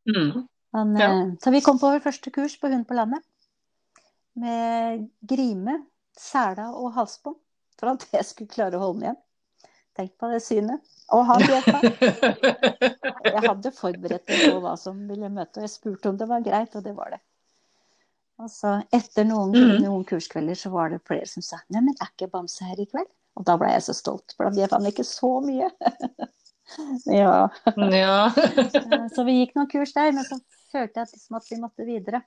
Mm. 0.07 0.47
Han, 0.73 0.95
Ja. 0.97 1.09
eh, 1.11 1.33
Så 1.41 1.51
vi 1.51 1.61
kom 1.61 1.79
på 1.79 1.91
vår 1.91 2.01
første 2.01 2.31
kurs 2.31 2.55
på 2.59 2.69
Hund 2.71 2.87
på 2.87 2.95
landet. 2.97 3.23
Med 4.35 5.09
grime, 5.25 5.85
sela 6.17 6.71
og 6.73 6.93
halsbånd. 6.93 7.37
For 7.79 7.91
at 7.93 8.07
jeg 8.11 8.25
skulle 8.25 8.49
klare 8.49 8.77
å 8.77 8.79
holde 8.79 8.99
den 9.01 9.09
igjen. 9.09 9.21
Tenk 9.97 10.17
på 10.17 10.31
det 10.31 10.41
synet. 10.41 10.81
Og 11.15 11.25
han. 11.25 11.41
Jeg 13.27 13.41
hadde 13.45 13.71
forberedt 13.75 14.27
meg 14.27 14.41
på 14.51 14.59
hva 14.63 14.73
som 14.79 14.99
ville 15.07 15.29
møte, 15.31 15.59
og 15.61 15.65
jeg 15.67 15.71
spurte 15.71 16.09
om 16.11 16.17
det 16.19 16.27
var 16.27 16.41
greit, 16.43 16.73
og 16.75 16.83
det 16.83 16.93
var 16.97 17.11
det. 17.13 17.19
Og 18.41 18.49
så 18.53 18.73
etter 18.93 19.25
noen, 19.25 19.51
Mhm. 19.55 19.83
noen 19.85 20.03
kurskvelder 20.05 20.55
så 20.59 20.69
var 20.73 20.89
det 20.93 20.99
flere 21.07 21.25
som 21.27 21.41
sa 21.41 21.57
Nei, 21.73 21.81
men 21.81 21.95
er 22.01 22.09
ikke 22.11 22.29
Bamse 22.31 22.63
her 22.67 22.79
i 22.79 22.85
kveld? 22.85 23.07
Og 23.37 23.45
da 23.45 23.55
ble 23.57 23.69
jeg 23.71 23.81
så 23.87 23.93
stolt, 23.97 24.33
for 24.35 24.45
da 24.49 24.51
bjeffa 24.55 24.77
han 24.79 24.85
ikke 24.91 25.05
så 25.05 25.31
mye. 25.45 25.69
ja. 27.21 27.49
Ja. 28.01 28.29
Så 29.13 29.23
vi 29.25 29.39
gikk 29.39 29.55
noen 29.55 29.69
kurs 29.71 29.93
der, 29.95 30.11
men 30.11 30.25
så 30.27 30.39
følte 30.73 30.99
jeg 31.03 31.13
liksom 31.13 31.37
at 31.39 31.49
vi 31.51 31.59
måtte 31.61 31.85
videre. 31.87 32.21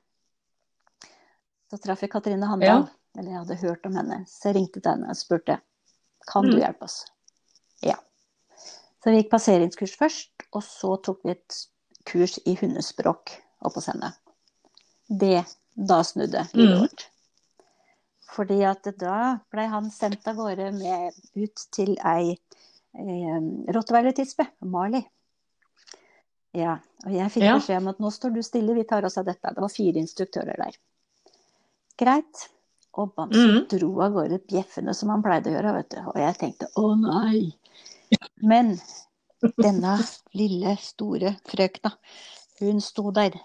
Så 1.71 1.79
traff 1.83 2.01
jeg 2.03 2.11
Katrine 2.11 2.47
Handal, 2.51 2.89
eller 3.17 3.31
jeg 3.31 3.39
hadde 3.45 3.61
hørt 3.63 3.87
om 3.87 3.97
henne. 4.01 4.23
Så 4.27 4.49
jeg 4.51 4.57
ringte 4.57 4.81
til 4.83 4.91
henne 4.97 5.11
og 5.13 5.17
spurte 5.21 5.61
kan 6.31 6.45
du 6.49 6.57
Mm. 6.57 6.61
hjelpe 6.65 6.85
oss. 6.89 7.05
Ja. 7.83 7.97
Så 9.01 9.13
vi 9.13 9.21
gikk 9.23 9.31
passeringskurs 9.33 9.95
først, 9.97 10.33
og 10.53 10.65
så 10.65 10.97
tok 11.05 11.23
vi 11.25 11.33
et 11.33 11.61
kurs 12.09 12.37
i 12.45 12.57
hundespråk 12.61 13.33
oppe 13.61 13.79
hos 13.79 13.89
henne. 13.89 14.13
Det, 15.09 15.41
da 15.75 16.03
snudde 16.07 16.47
livet 16.55 17.07
Mm. 17.07 17.07
Fordi 18.31 18.61
at 18.63 18.87
da 18.95 19.41
ble 19.51 19.65
han 19.67 19.89
sendt 19.91 20.29
av 20.31 20.37
gårde 20.39 20.69
med 20.77 21.17
ut 21.35 21.65
til 21.75 21.97
ei 22.07 22.37
eh, 22.95 23.41
rottweilertispe, 23.75 24.47
Mali. 24.71 25.01
Ja, 26.55 26.77
og 27.07 27.11
jeg 27.15 27.31
fikk 27.35 27.43
Ja. 27.43 27.57
beskjed 27.59 27.83
om 27.83 27.89
at 27.89 27.99
nå 27.99 28.11
står 28.15 28.35
du 28.35 28.43
stille, 28.43 28.75
vi 28.75 28.85
tar 28.85 29.05
oss 29.05 29.19
av 29.19 29.27
dette. 29.27 29.55
Det 29.55 29.63
var 29.63 29.69
fire 29.69 29.99
instruktører 29.99 30.57
der. 30.63 30.79
Greit. 31.99 32.49
Og 32.99 33.13
Bamse 33.15 33.47
mm. 33.47 33.67
dro 33.71 33.91
av 34.03 34.15
gårde 34.15 34.41
bjeffende 34.51 34.95
som 34.95 35.11
han 35.11 35.23
pleide 35.23 35.51
å 35.51 35.55
gjøre, 35.55 35.75
vet 35.77 35.91
du. 35.91 35.99
Og 36.11 36.17
jeg 36.19 36.39
tenkte 36.41 36.71
å 36.79 36.95
nei. 36.99 37.53
Men 38.43 38.75
denne 39.63 39.99
lille, 40.37 40.77
store 40.83 41.35
frøkna, 41.49 41.93
hun 42.61 42.81
sto 42.85 43.11
der 43.17 43.37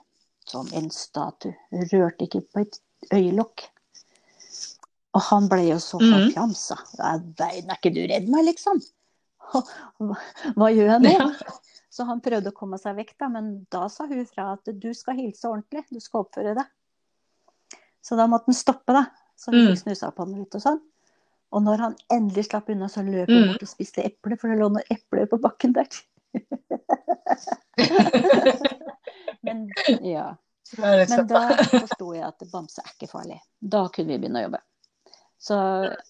som 0.45 0.67
en 0.73 0.89
statue. 0.93 1.55
Rørte 1.93 2.27
ikke 2.27 2.41
på 2.51 2.65
et 2.65 2.79
øyelokk. 3.13 3.63
Og 5.15 5.21
han 5.29 5.47
ble 5.49 5.69
jo 5.69 5.77
så 5.79 5.99
Mhm. 6.01 6.11
forfjamsa. 6.11 6.75
Mm. 6.99 7.33
Veien, 7.39 7.69
er 7.71 7.77
ikke 7.79 7.93
du 7.95 8.01
redd 8.11 8.27
meg, 8.29 8.45
liksom? 8.49 8.81
Hva, 9.49 10.67
gjør 10.73 10.89
jeg 10.89 11.01
nå? 11.01 11.11
Ja. 11.13 11.29
Så 11.89 12.03
han 12.05 12.19
prøvde 12.19 12.51
å 12.51 12.55
komme 12.57 12.77
seg 12.77 12.97
vekk, 12.97 13.13
da, 13.17 13.29
men 13.29 13.65
da 13.71 13.87
sa 13.87 14.05
hun 14.09 14.25
fra 14.27 14.49
at 14.57 14.65
du 14.65 14.89
skal 14.93 15.15
hilse 15.15 15.47
ordentlig, 15.47 15.85
du 15.89 15.99
skal 16.03 16.25
oppføre 16.25 16.55
deg. 16.57 16.65
Så 18.03 18.17
da 18.17 18.25
måtte 18.27 18.51
han 18.51 18.57
stoppe, 18.57 18.91
da. 18.91 19.05
Så 19.37 19.51
hun 19.53 19.67
fikk 19.71 19.83
snusa 19.85 20.11
på 20.11 20.25
ham 20.25 20.35
litt 20.35 20.53
og 20.55 20.61
sånn. 20.61 20.81
Og 21.53 21.61
når 21.63 21.77
han 21.83 21.95
endelig 22.13 22.45
slapp 22.49 22.69
unna, 22.73 22.87
så 22.89 23.01
løp 23.05 23.29
han 23.29 23.43
Mm. 23.43 23.47
bort 23.51 23.63
og 23.63 23.69
spiste 23.69 24.03
eple, 24.05 24.37
for 24.37 24.47
det 24.49 24.57
lå 24.59 24.69
noen 24.69 24.83
epler 24.91 25.25
på 25.29 25.37
bakken 25.41 25.73
der. 25.75 25.87
Men 29.45 29.67
ja. 30.01 30.35
Men 30.77 31.27
da 31.29 31.41
forsto 31.71 32.13
jeg 32.15 32.23
at 32.25 32.41
bamse 32.51 32.81
er 32.81 32.89
ikke 32.95 33.11
farlig. 33.11 33.37
Da 33.61 33.83
kunne 33.93 34.15
vi 34.15 34.17
begynne 34.17 34.39
å 34.41 34.47
jobbe. 34.47 34.61
Så 35.45 35.55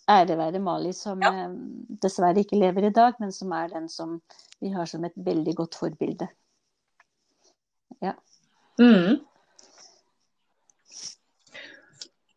ære 0.07 0.37
være 0.39 0.61
Mali, 0.63 0.93
som 0.95 1.19
ja. 1.21 1.49
dessverre 2.01 2.39
ikke 2.45 2.59
lever 2.61 2.87
i 2.87 2.93
dag, 2.95 3.13
men 3.19 3.31
som 3.35 3.51
er 3.57 3.67
den 3.73 3.89
som 3.91 4.21
vi 4.63 4.69
har 4.71 4.85
som 4.87 5.03
et 5.03 5.15
veldig 5.17 5.55
godt 5.59 5.75
forbilde. 5.75 6.27
Mm. 8.79 9.19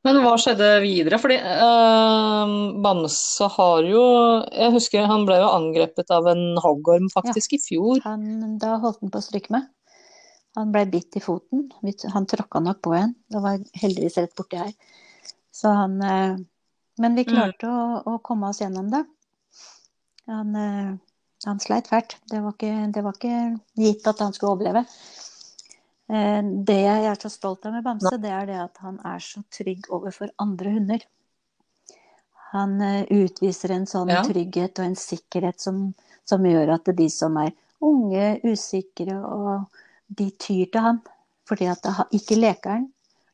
Men 0.09 0.23
hva 0.25 0.37
skjedde 0.41 0.69
videre? 0.81 1.19
Fordi 1.21 1.37
eh, 1.37 2.53
Bamse 2.85 3.49
har 3.59 3.89
jo 3.89 4.05
Jeg 4.49 4.73
husker 4.73 5.09
han 5.11 5.27
ble 5.29 5.37
jo 5.43 5.51
angrepet 5.53 6.13
av 6.15 6.31
en 6.33 6.57
hoggorm 6.65 7.11
faktisk 7.13 7.59
i 7.59 7.61
fjor. 7.61 8.01
Han, 8.07 8.57
da 8.63 8.79
holdt 8.81 9.03
han 9.05 9.13
på 9.13 9.21
å 9.21 9.27
stryke 9.27 9.53
med. 9.53 9.69
Han 10.57 10.73
ble 10.75 10.87
bitt 10.91 11.19
i 11.19 11.23
foten. 11.23 11.69
Han 12.15 12.29
tråkka 12.31 12.63
nok 12.65 12.81
på 12.87 12.95
en. 12.97 13.13
Det 13.29 13.43
var 13.45 13.61
heldigvis 13.83 14.17
rett 14.23 14.35
borti 14.39 14.63
her. 14.63 14.73
Så 15.55 15.75
han 15.77 16.01
eh, 16.03 16.41
Men 16.99 17.19
vi 17.19 17.29
klarte 17.29 17.69
å, 17.69 18.01
å 18.09 18.17
komme 18.25 18.49
oss 18.49 18.63
gjennom 18.65 18.89
det. 18.95 19.05
Han, 20.33 20.57
eh, 20.57 20.91
han 21.45 21.61
sleit 21.63 21.93
fælt. 21.93 22.17
Det 22.33 22.41
var, 22.41 22.57
ikke, 22.57 22.89
det 22.97 23.05
var 23.05 23.21
ikke 23.21 23.37
gitt 23.77 24.09
at 24.09 24.25
han 24.25 24.33
skulle 24.35 24.57
overleve. 24.57 24.87
Eh, 26.09 26.43
Det 26.65 26.79
jeg 26.81 27.05
er 27.05 27.15
så 27.21 27.31
stolt 27.31 27.67
av 27.67 27.73
med 27.77 27.85
Bamse, 27.85 28.17
det 28.21 28.31
er 28.33 28.47
det 28.49 28.59
at 28.63 28.77
han 28.85 28.99
er 29.05 29.19
så 29.21 29.43
trygg 29.53 29.89
overfor 29.91 30.31
andre 30.39 30.71
hunder. 30.71 31.05
Han 32.53 32.81
eh, 32.81 33.05
utviser 33.11 33.75
en 33.77 33.87
sånn 33.87 34.09
Ja. 34.09 34.23
trygghet 34.25 34.79
og 34.79 34.87
en 34.87 34.97
sikkerhet 34.97 35.61
som, 35.61 35.95
som 36.25 36.45
gjør 36.45 36.75
at 36.79 36.85
de 36.97 37.09
som 37.13 37.37
er 37.37 37.53
unge, 37.85 38.41
usikre, 38.43 39.19
og 39.21 39.69
de 40.09 40.31
tyr 40.31 40.71
til 40.73 40.81
han. 40.81 41.03
Fordi 41.49 41.69
at 41.69 41.83
det, 41.83 41.93
ikke 42.19 42.37
leker 42.41 42.71
han, 42.71 42.89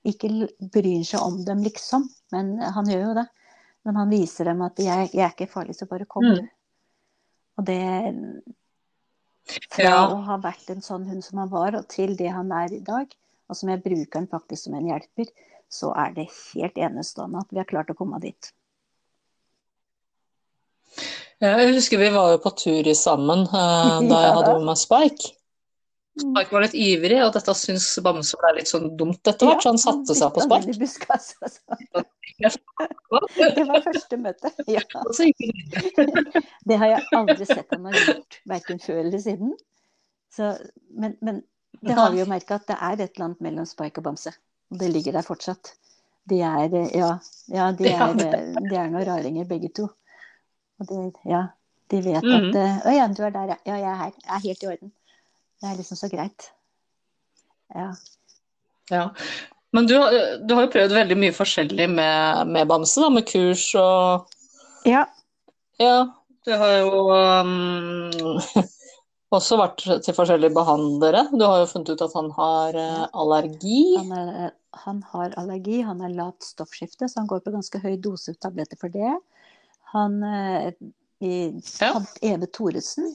ikke 0.05 0.29
bryr 0.71 1.05
seg 1.07 1.23
om 1.23 1.39
dem, 1.45 1.63
liksom. 1.63 2.09
Men 2.35 2.59
han 2.61 2.87
gjør 2.91 3.07
jo 3.09 3.15
det. 3.15 3.29
Men 3.85 3.97
han 3.97 4.11
viser 4.11 4.45
dem 4.51 4.63
at 4.63 4.77
jeg, 4.79 5.11
jeg 5.13 5.25
er 5.25 5.33
ikke 5.33 5.51
farlig, 5.51 5.77
så 5.77 5.87
bare 5.87 6.07
kom, 6.07 6.25
Mm. 6.25 6.49
Og 7.57 7.65
det 7.65 8.54
Fra 9.45 9.85
Ja. 9.85 10.09
å 10.09 10.23
ha 10.25 10.39
vært 10.41 10.71
en 10.73 10.81
sånn 10.81 11.05
hund 11.09 11.25
som 11.25 11.39
han 11.39 11.51
var, 11.53 11.77
og 11.77 11.89
til 11.89 12.17
det 12.17 12.31
han 12.33 12.53
er 12.53 12.73
i 12.73 12.81
dag, 12.81 13.07
og 13.49 13.57
som 13.57 13.69
jeg 13.69 13.83
bruker 13.85 14.21
han 14.21 14.29
faktisk 14.29 14.65
som 14.65 14.75
en 14.75 14.89
hjelper, 14.89 15.29
så 15.69 15.93
er 15.97 16.15
det 16.17 16.29
helt 16.55 16.79
enestående 16.79 17.43
at 17.43 17.51
vi 17.51 17.61
har 17.61 17.69
klart 17.69 17.91
å 17.91 17.99
komme 17.99 18.21
dit. 18.21 18.53
Jeg 21.43 21.75
husker 21.75 21.99
vi 21.99 22.11
var 22.15 22.31
jo 22.33 22.39
på 22.39 22.55
tur 22.57 22.93
sammen 22.95 23.45
eh, 23.49 24.01
da 24.11 24.21
jeg 24.23 24.37
hadde 24.39 24.53
med 24.59 24.69
meg 24.71 24.81
Spike. 24.81 25.35
Mm. 26.15 26.31
Spike 26.31 26.55
var 26.55 26.63
litt 26.63 26.75
ivrig, 26.79 27.17
og 27.25 27.33
dette 27.35 27.55
syns 27.59 27.89
Bamse 28.05 28.39
ble 28.39 28.53
litt 28.61 28.69
sånn 28.71 28.93
dumt 28.99 29.27
etter 29.27 29.49
hvert, 29.49 29.65
så 29.65 29.73
han 29.73 29.81
satte 29.83 30.15
seg 30.15 30.31
på 30.37 30.45
Spark. 30.45 30.69
Og 30.71 31.51
sånn. 31.51 32.05
Det 33.55 33.65
var 33.67 33.83
første 33.83 34.19
møte. 34.19 34.51
Ja. 34.71 34.83
Det 36.69 36.79
har 36.79 36.93
jeg 36.93 37.09
aldri 37.19 37.47
sett 37.49 37.71
han 37.75 37.89
har 37.89 37.99
gjort, 37.99 38.39
verken 38.51 38.79
før 38.83 39.01
eller 39.05 39.23
siden. 39.23 39.53
Så, 40.35 40.53
men, 40.95 41.17
men 41.21 41.43
det 41.83 41.95
har 41.99 42.11
vi 42.15 42.23
jo 42.23 42.27
merka 42.31 42.59
at 42.61 42.67
det 42.71 42.79
er 42.79 42.95
et 42.99 43.11
eller 43.15 43.29
annet 43.29 43.43
mellom 43.45 43.67
Spike 43.69 44.01
og 44.03 44.07
Bamse. 44.09 44.33
Og 44.73 44.81
det 44.81 44.91
ligger 44.95 45.19
der 45.19 45.27
fortsatt. 45.27 45.75
De 46.31 46.41
er 46.47 46.71
eh, 46.71 46.91
ja, 46.97 47.13
ja, 47.53 47.69
de 47.77 47.91
er, 47.91 48.19
eh, 48.23 48.51
de 48.71 48.75
er 48.79 48.91
noen 48.91 49.07
raringer 49.11 49.47
begge 49.51 49.71
to. 49.77 49.91
Og 50.83 50.91
de, 50.91 51.01
ja, 51.31 51.47
de 51.91 52.01
vet 52.07 52.25
Mhm. 52.25 52.51
at 52.51 52.59
eh, 52.59 52.79
Å 52.89 52.95
ja, 52.97 53.09
du 53.11 53.23
er 53.23 53.35
der, 53.35 53.55
ja. 53.55 53.59
Ja, 53.67 53.77
jeg 53.83 53.91
er 53.93 53.99
her. 54.05 54.13
Jeg 54.23 54.35
er 54.39 54.45
helt 54.49 54.63
i 54.63 54.71
orden. 54.73 54.93
Det 55.61 55.71
er 55.71 55.79
liksom 55.79 55.99
så 55.99 56.11
greit. 56.13 56.51
Ja. 57.75 57.91
Ja. 58.93 59.05
Men 59.75 59.89
du, 59.91 59.97
du 60.47 60.55
har 60.55 60.67
jo 60.67 60.73
prøvd 60.75 60.95
veldig 60.95 61.17
mye 61.19 61.35
forskjellig 61.35 61.89
med, 61.91 62.51
med 62.55 62.69
Bamse, 62.71 63.01
da, 63.03 63.11
med 63.11 63.27
kurs 63.27 63.71
og 63.81 64.31
ja. 64.85 65.07
Ja, 65.81 65.97
du 66.47 66.53
har 66.61 66.75
jo 66.77 67.07
um, 67.11 68.39
også 69.37 69.59
vært 69.59 69.83
til 70.05 70.15
forskjellige 70.15 70.55
behandlere. 70.55 71.25
Du 71.33 71.43
har 71.43 71.63
jo 71.63 71.71
funnet 71.71 71.95
ut 71.95 72.05
at 72.05 72.15
han 72.15 72.29
har 72.37 72.79
eh, 72.79 73.07
allergi. 73.11 73.81
Han, 73.97 74.13
er, 74.13 74.53
han 74.85 75.01
har 75.11 75.35
allergi, 75.41 75.81
han 75.83 76.05
har 76.05 76.13
lavt 76.15 76.47
stoffskifte, 76.47 77.09
så 77.09 77.23
han 77.23 77.31
går 77.33 77.43
på 77.43 77.55
ganske 77.57 77.81
høy 77.83 77.97
dose 78.05 78.37
tabletter 78.45 78.79
for 78.79 78.93
det. 78.95 79.17
Han 79.97 80.21
eh, 80.29 80.69
i, 81.25 81.35
Ja. 81.81 81.95
han, 81.97 82.07
Eve 82.23 82.47
Thoresen, 82.53 83.15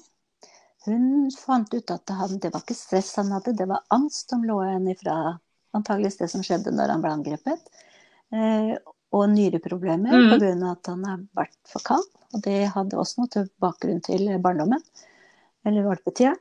hun 0.89 1.30
fant 1.32 1.73
ut 1.73 1.91
at 1.93 2.10
han, 2.10 2.38
det 2.41 2.52
var 2.54 2.62
ikke 2.63 2.78
stress 2.78 3.15
han 3.19 3.32
hadde, 3.32 3.56
det 3.58 3.67
var 3.69 3.86
angst 3.95 4.30
som 4.34 4.43
lå 4.43 4.60
igjen 4.65 4.88
ifra 4.91 5.15
antageligvis 5.78 6.17
det 6.17 6.30
som 6.32 6.43
skjedde 6.45 6.73
når 6.73 6.93
han 6.95 7.02
ble 7.04 7.12
angrepet. 7.13 7.69
Eh, 8.34 8.75
og 9.12 9.25
nyreproblemer 9.32 10.13
mm. 10.13 10.34
av 10.34 10.71
at 10.71 10.88
han 10.91 11.06
har 11.08 11.21
vært 11.38 11.58
for 11.71 11.82
kald. 11.86 12.06
Og 12.34 12.43
det 12.45 12.60
hadde 12.75 12.97
også 13.02 13.23
noe 13.23 13.32
til 13.34 13.47
bakgrunn 13.62 14.04
til 14.06 14.28
barndommen, 14.41 14.84
eller 15.65 15.88
valpetida. 15.88 16.36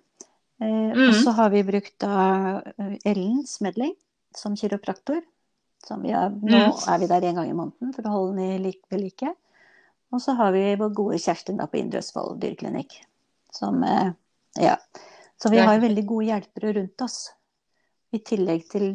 Eh, 0.61 0.90
Og 0.92 0.96
Mhm. 0.96 1.22
så 1.22 1.32
har 1.32 1.50
vi 1.50 1.62
brukt 1.62 1.98
da 1.98 2.62
eh, 2.78 2.98
Ellen 3.06 3.46
Smedling 3.46 3.94
som 4.34 4.56
kiropraktor. 4.56 5.22
Som 5.87 6.02
vi 6.02 6.11
er, 6.11 6.28
nå 6.30 6.58
Mhm. 6.58 6.88
er 6.88 6.98
vi 6.98 7.06
der 7.06 7.24
en 7.28 7.34
gang 7.37 7.50
i 7.50 7.52
måneden 7.54 7.94
for 7.94 8.02
å 8.02 8.11
holde 8.11 8.37
den 8.37 8.44
i 8.50 8.58
like, 8.58 8.82
ved 8.90 9.00
like. 9.00 9.34
Og 10.12 10.20
så 10.20 10.34
har 10.37 10.52
vi 10.52 10.74
vår 10.76 10.92
gode 10.94 11.18
Kjerstin 11.18 11.56
da 11.56 11.66
på 11.66 11.78
Indre 11.78 12.00
Østfold 12.00 12.40
dyreklinikk. 12.40 13.04
Som 13.52 13.82
eh, 13.84 14.12
Ja. 14.62 14.77
Så 15.38 15.51
vi 15.53 15.59
har 15.59 15.66
har 15.71 15.81
veldig 15.81 16.07
gode 16.07 16.27
hjelpere 16.33 16.73
rundt 16.81 17.05
oss. 17.07 17.18
I 18.11 18.18
tillegg 18.25 18.64
til 18.73 18.87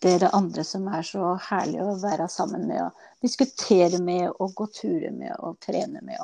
dere 0.00 0.30
andre 0.32 0.62
som 0.64 0.86
er 0.94 1.02
så 1.02 1.32
herlige 1.48 1.84
å 1.90 1.96
være 1.98 2.28
sammen 2.30 2.68
med 2.70 2.84
og 2.84 3.06
diskutere 3.20 3.98
med 3.98 4.28
og 4.30 4.54
gå 4.54 4.66
turer 4.70 5.10
med 5.10 5.34
og 5.38 5.58
trene 5.60 6.00
med. 6.06 6.22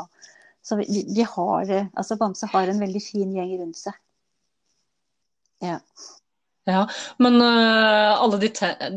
Så 0.63 0.79
vi, 0.79 0.87
vi- 1.15 1.27
har 1.27 1.65
det 1.67 1.89
Altså 1.95 2.17
Bamse 2.17 2.47
har 2.53 2.69
en 2.69 2.81
veldig 2.81 3.03
fin 3.03 3.35
gjeng 3.35 3.59
rundt 3.61 3.77
seg. 3.77 3.99
Ja. 5.63 5.81
Ja, 6.67 6.89
men 7.19 7.37
uh, 7.41 8.23
alle 8.23 8.39
de, 8.43 8.49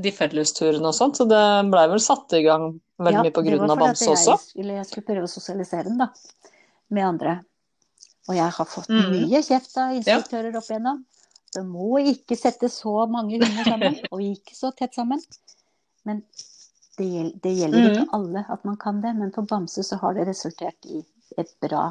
de 0.02 0.12
fellesturene 0.12 0.90
og 0.90 0.96
sånt, 0.98 1.18
så 1.18 1.26
det 1.30 1.42
blei 1.70 1.86
vel 1.92 2.02
satt 2.02 2.34
i 2.34 2.42
gang 2.42 2.72
veldig 2.98 3.20
Ja, 3.20 3.26
mye 3.28 3.34
på 3.36 3.44
det 3.46 3.52
grunn 3.52 3.66
var 3.66 3.70
av 3.70 3.78
fordi 3.78 3.86
Bamse 3.86 4.10
også? 4.16 4.32
Jeg 4.32 4.46
skulle, 4.48 4.78
jeg 4.80 4.88
skulle 4.90 5.10
prøve 5.12 5.28
å 5.28 5.34
sosialisere 5.34 5.86
den, 5.90 6.00
da. 6.02 6.10
Med 6.90 7.06
andre. 7.06 7.36
Og 8.30 8.38
jeg 8.38 8.54
har 8.60 8.68
fått 8.70 8.92
mm. 8.94 9.08
mye 9.16 9.42
kjeft 9.42 9.78
av 9.82 9.96
instruktører 9.98 10.58
opp 10.60 10.68
igjennom. 10.70 11.02
Det 11.50 11.64
må 11.66 11.98
ikke 12.12 12.38
sette 12.38 12.70
så 12.70 13.08
mange 13.10 13.40
hunder 13.40 13.66
sammen, 13.66 13.98
og 14.14 14.22
ikke 14.22 14.54
så 14.58 14.70
tett 14.78 14.94
sammen. 14.98 15.24
Men 16.06 16.22
det, 17.00 17.08
gjel- 17.10 17.34
det 17.42 17.56
gjelder 17.58 17.88
ikke 17.90 18.06
alle 18.20 18.46
at 18.54 18.68
man 18.70 18.78
kan 18.78 19.02
det. 19.02 19.16
Men 19.18 19.34
for 19.34 19.50
Bamse 19.50 19.84
så 19.88 19.98
har 20.04 20.14
det 20.18 20.28
resultert 20.30 20.86
i 20.86 21.02
et 21.42 21.52
bra 21.64 21.90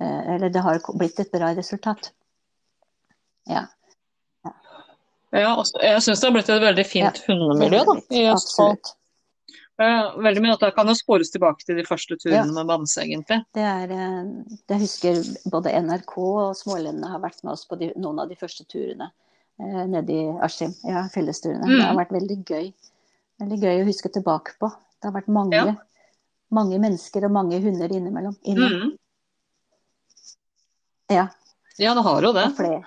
eh, 0.00 0.34
Eller 0.34 0.50
det 0.50 0.62
har 0.64 0.82
blitt 0.98 1.22
et 1.22 1.30
bra 1.30 1.52
resultat. 1.54 2.10
Ja. 3.46 3.68
Ja, 5.34 5.56
også, 5.58 5.78
jeg 5.82 6.02
syns 6.02 6.22
det 6.22 6.28
har 6.28 6.34
blitt 6.36 6.50
et 6.54 6.62
veldig 6.62 6.84
fint 6.86 7.18
Ja, 7.20 7.24
hundemiljø 7.28 7.82
da, 7.86 7.96
i. 8.10 8.26
Østfold. 8.32 8.78
Absolutt. 8.78 8.94
Eh, 9.78 10.14
veldig 10.24 10.40
mye 10.40 10.54
at 10.56 10.60
det 10.64 10.74
kan 10.74 10.88
jo 10.88 10.94
spores 10.96 11.28
tilbake 11.30 11.60
til 11.66 11.76
de 11.76 11.82
første 11.84 12.16
turene 12.16 12.46
Ja. 12.46 12.52
med 12.52 12.66
Bamse, 12.66 13.02
egentlig. 13.02 13.44
Det 13.52 13.62
er, 13.62 13.90
eh, 13.92 14.58
jeg 14.72 14.80
husker 14.80 15.20
både 15.52 15.72
NRK 15.82 16.16
og 16.18 16.54
Smålendene 16.56 17.10
har 17.10 17.20
vært 17.20 17.42
med 17.44 17.52
oss 17.52 17.66
på 17.68 17.76
de, 17.78 17.92
noen 17.96 18.18
av 18.20 18.28
de 18.30 18.36
første 18.36 18.64
turene 18.64 19.10
eh, 19.60 19.86
nede 19.86 20.08
i 20.10 20.38
Askim. 20.40 20.72
Ja, 20.84 21.02
fellesturene. 21.12 21.64
Mm. 21.68 21.76
Det 21.76 21.84
har 21.84 21.94
vært 21.96 22.12
veldig 22.16 22.38
gøy. 22.44 22.72
Veldig 23.40 23.60
gøy 23.60 23.82
å 23.82 23.86
huske 23.90 24.08
tilbake 24.12 24.56
på. 24.58 24.70
Det 25.02 25.10
har 25.12 25.12
vært 25.20 25.28
mange, 25.28 25.52
Ja. 25.52 25.74
mange 26.50 26.78
mennesker 26.80 27.24
og 27.24 27.32
mange 27.32 27.60
hunder 27.60 27.88
innimellom. 27.88 28.36
Innom. 28.44 28.72
Mm. 28.72 28.98
Ja, 31.10 31.28
Ja, 31.78 31.92
det 31.94 32.02
har 32.02 32.22
jo 32.22 32.32
det. 32.32 32.44
og 32.46 32.56
flere. 32.56 32.84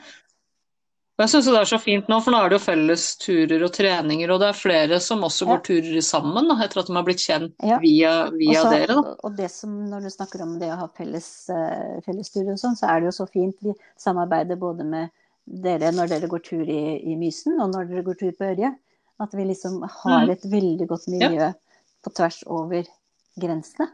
Og 1.19 1.25
jeg 1.25 1.31
syns 1.33 1.47
det 1.51 1.59
er 1.59 1.67
så 1.67 1.77
fint 1.83 2.07
nå, 2.07 2.17
for 2.23 2.31
nå 2.31 2.37
er 2.39 2.49
det 2.53 2.55
jo 2.55 2.63
felles 2.63 3.01
turer 3.19 3.63
og 3.67 3.73
treninger, 3.75 4.31
og 4.31 4.39
det 4.39 4.47
er 4.53 4.55
flere 4.55 4.99
som 5.03 5.19
også 5.27 5.43
Ja. 5.43 5.49
går 5.51 5.63
turer 5.67 6.01
sammen, 6.01 6.47
da, 6.47 6.55
etter 6.63 6.79
at 6.79 6.87
de 6.87 6.93
har 6.95 7.03
blitt 7.03 7.19
kjent 7.19 7.53
Ja. 7.61 7.77
via, 7.77 8.29
via 8.31 8.61
Også- 8.63 8.71
dere, 8.71 8.87
da. 8.87 9.15
Og 9.25 9.35
det 9.35 9.51
som, 9.51 9.69
når 9.89 10.01
du 10.03 10.09
snakker 10.09 10.41
om 10.41 10.57
det 10.59 10.69
å 10.71 10.77
ha 10.79 10.87
felles, 10.87 11.49
uh, 11.49 11.99
fellesturer 12.07 12.53
og 12.53 12.57
sånn, 12.57 12.77
så 12.79 12.87
er 12.87 13.01
det 13.01 13.11
jo 13.11 13.25
så 13.25 13.29
fint. 13.29 13.55
Vi 13.61 13.73
samarbeider 13.97 14.55
både 14.57 14.85
med 14.85 15.09
dere 15.45 15.91
når 15.91 16.07
dere 16.07 16.29
går 16.29 16.41
tur 16.41 16.63
i, 16.63 17.03
i 17.03 17.15
Mysen, 17.17 17.59
og 17.59 17.73
når 17.73 17.89
dere 17.89 18.03
går 18.03 18.17
tur 18.17 18.31
på 18.31 18.55
Ørje. 18.55 18.75
At 19.19 19.31
vi 19.33 19.43
liksom 19.43 19.81
har 19.83 20.25
Mm. 20.25 20.29
et 20.31 20.41
veldig 20.43 20.87
godt 20.87 21.07
miljø 21.09 21.53
på 22.01 22.13
tvers 22.15 22.43
over 22.47 22.85
grensene. 23.37 23.89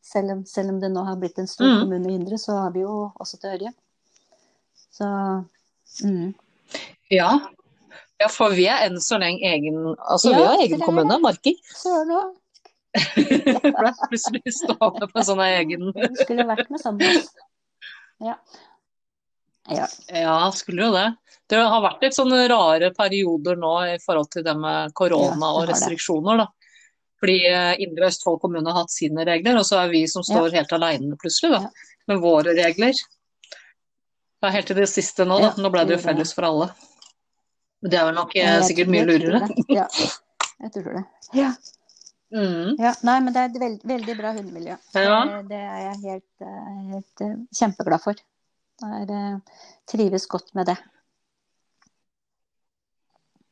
Selv 0.00 0.30
om, 0.30 0.44
selv 0.44 0.68
om 0.68 0.78
det 0.78 0.92
nå 0.92 1.04
har 1.04 1.16
blitt 1.16 1.38
en 1.40 1.48
stor 1.48 1.64
Mm. 1.66 1.80
kommune 1.80 2.06
indre, 2.14 2.38
så 2.38 2.52
har 2.62 2.70
vi 2.70 2.82
jo 2.82 3.10
også 3.18 3.40
til 3.40 3.50
Ørje. 3.58 3.74
Så 4.92 5.44
mm. 6.04 6.32
Ja. 7.14 7.30
ja, 8.18 8.28
for 8.32 8.54
vi 8.56 8.66
er 8.70 8.86
enn 8.88 8.98
så 9.02 9.20
lenge 9.22 9.46
egen 9.46 9.78
Altså, 9.94 10.32
Ja, 10.32 10.36
vi 10.40 10.46
har 10.48 10.64
egen 10.64 10.82
kommune, 10.82 11.18
Marker. 11.22 11.56
Søren 11.76 12.14
òg. 12.16 12.34
Ble 12.96 13.92
plutselig 14.06 14.54
stående 14.56 15.08
på 15.10 15.24
sånn 15.26 15.42
egen 15.44 15.90
skulle 16.22 16.46
vært 16.48 16.72
med 16.72 16.82
sammen. 16.82 17.22
Ja. 18.24 18.38
ja. 19.68 19.86
Ja, 20.08 20.36
skulle 20.56 20.88
jo 20.88 20.92
det. 20.94 21.08
Det 21.46 21.60
har 21.62 21.82
vært 21.84 22.02
litt 22.02 22.16
sånne 22.16 22.46
rare 22.50 22.90
perioder 22.96 23.58
nå 23.60 23.74
i 23.92 23.98
forhold 24.02 24.30
til 24.32 24.46
det 24.46 24.56
med 24.58 24.94
korona 24.98 25.52
og 25.60 25.68
restriksjoner, 25.70 26.42
da. 26.42 26.46
Fordi 27.22 27.36
eh, 27.48 27.74
Indre 27.84 28.10
Østfold 28.10 28.40
kommune 28.42 28.72
har 28.72 28.82
hatt 28.82 28.92
sine 28.92 29.24
regler, 29.28 29.60
og 29.60 29.68
så 29.68 29.78
er 29.84 29.92
vi 29.92 30.02
som 30.10 30.24
står 30.26 30.56
helt 30.56 30.72
alene 30.76 31.16
plutselig, 31.20 31.54
da. 31.54 31.92
Med 32.10 32.20
våre 32.22 32.54
regler. 32.56 32.98
Ja, 34.46 34.52
helt 34.54 34.68
til 34.70 34.78
det 34.78 34.86
siste 34.86 35.24
nå, 35.26 35.40
da. 35.42 35.48
Nå 35.58 35.70
ble 35.74 35.82
det 35.88 35.96
jo 35.96 36.02
felles 36.04 36.30
for 36.36 36.46
alle. 36.46 36.68
Men 37.82 37.90
det 37.90 37.98
er 37.98 38.04
vel 38.06 38.14
nok 38.14 38.34
eh, 38.36 38.44
Jeg 38.46 38.68
sikkert 38.68 38.92
mye 38.94 39.06
lurere. 39.08 39.40
Ja, 39.74 39.86
jeg 40.62 40.70
tror 40.76 40.86
det. 40.92 41.02
Ja. 41.34 41.48
Mm. 42.30 42.76
ja. 42.78 42.92
Nei, 43.06 43.16
men 43.24 43.34
det 43.34 43.42
er 43.42 43.50
et 43.50 43.58
veld, 43.62 43.82
veldig 43.90 44.14
bra 44.20 44.32
hundemiljø. 44.36 44.76
Ja. 44.94 45.18
Det, 45.26 45.40
det 45.50 45.58
er 45.58 45.82
jeg 45.82 45.98
helt, 46.04 46.46
eh, 46.46 46.70
helt 46.92 47.24
eh, 47.26 47.34
kjempeglad 47.58 48.04
for. 48.06 48.22
Jeg 48.86 49.18
trives 49.90 50.28
godt 50.30 50.54
med 50.54 50.70
det. 50.70 50.76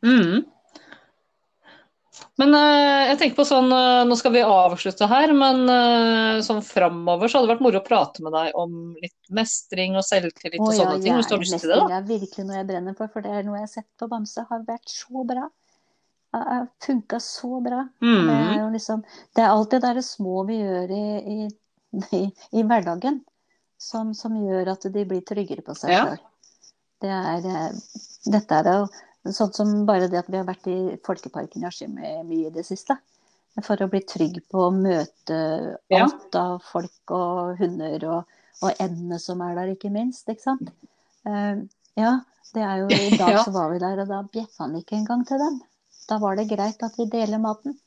Mm. 0.04 0.44
Men 2.38 2.55
uh, 2.55 3.09
jeg 3.11 3.18
tenker 3.20 3.38
på 3.38 3.46
sånn, 3.48 3.70
uh, 3.74 4.05
nå 4.07 4.16
skal 4.18 4.33
vi 4.35 4.42
avslutte 4.46 5.07
her, 5.11 5.33
men 5.35 5.64
uh, 5.70 6.42
sånn 6.46 6.62
framover 6.66 7.31
så 7.31 7.38
hadde 7.38 7.48
det 7.48 7.55
vært 7.55 7.64
moro 7.66 7.81
å 7.81 7.87
prate 7.87 8.22
med 8.27 8.35
deg 8.35 8.59
om 8.59 8.77
litt 9.03 9.31
mestring 9.35 9.98
og 9.98 10.07
selvtillit 10.07 10.62
og 10.62 10.72
sånne 10.74 10.96
ja, 10.98 11.03
ting, 11.03 11.18
hvis 11.18 11.31
du 11.31 11.35
har 11.35 11.42
lyst 11.42 11.59
til 11.59 11.72
det, 11.72 11.79
da. 11.79 11.85
Mestring 11.85 11.98
er 11.98 12.09
virkelig 12.09 12.46
noe 12.48 12.59
jeg 12.61 12.68
brenner 12.70 12.96
for, 12.98 13.11
for 13.12 13.27
det 13.27 13.35
er 13.35 13.46
noe 13.46 13.59
jeg 13.59 13.66
har 13.66 13.72
sett 13.74 13.90
på 14.00 14.09
Bamse 14.11 14.46
har 14.50 14.64
vært 14.66 14.90
så 14.94 15.27
bra. 15.27 15.48
funka 16.83 17.20
så 17.22 17.61
bra. 17.62 17.85
Det 18.00 18.09
er 18.09 18.57
Mm. 18.59 18.72
liksom 18.74 19.05
Det 19.37 19.42
er 19.42 19.50
alt 19.53 19.70
det 19.70 19.83
derre 19.83 20.03
små 20.03 20.44
vi 20.48 20.57
gjør 20.59 20.90
i, 20.90 21.07
i, 21.35 21.48
i, 22.18 22.22
i 22.59 22.62
hverdagen 22.66 23.20
som, 23.79 24.14
som 24.14 24.35
gjør 24.35 24.72
at 24.72 24.87
de 24.92 25.05
blir 25.05 25.22
tryggere 25.22 25.62
på 25.62 25.74
seg 25.79 25.90
Ja. 25.94 26.05
sjøl. 26.07 26.18
Det 27.05 27.11
er 27.11 27.72
Dette 28.24 28.55
er 28.59 28.70
jo 28.72 28.87
sånn 29.32 29.52
som 29.56 29.72
bare 29.88 30.10
det 30.12 30.20
at 30.20 30.28
vi 30.28 30.37
har 30.37 30.46
vært 30.48 30.66
i 30.68 30.78
Folkeparken 31.06 31.64
i 31.64 31.68
Askim 31.68 31.96
mye 31.96 32.48
i 32.48 32.52
det 32.52 32.66
siste. 32.66 32.96
For 33.62 33.78
å 33.80 33.88
bli 33.90 34.00
trygg 34.02 34.40
på 34.50 34.66
å 34.66 34.72
møte 34.74 35.37
alt 35.94 36.37
av 36.38 36.56
folk 36.66 37.12
og 37.14 37.60
hunder 37.60 38.06
og, 38.10 38.38
og 38.64 38.82
endene 38.82 39.20
som 39.22 39.42
er 39.46 39.54
der, 39.60 39.70
ikke 39.76 39.92
minst. 39.94 40.26
Ikke 40.28 40.42
sant? 40.42 40.72
Eh, 41.28 41.62
ja, 42.00 42.16
det 42.56 42.64
er 42.66 42.82
jo 42.82 42.88
I 42.90 43.14
dag 43.14 43.38
så 43.46 43.54
var 43.54 43.70
vi 43.70 43.78
der, 43.82 44.02
og 44.02 44.10
da 44.10 44.24
bjeffa 44.26 44.66
han 44.66 44.74
ikke 44.80 44.98
engang 44.98 45.22
til 45.28 45.38
dem. 45.42 45.60
Da 46.10 46.18
var 46.20 46.37
det 46.37 46.48
greit 46.50 46.82
at 46.84 46.98
vi 46.98 47.06
deler 47.12 47.40
maten. 47.42 47.78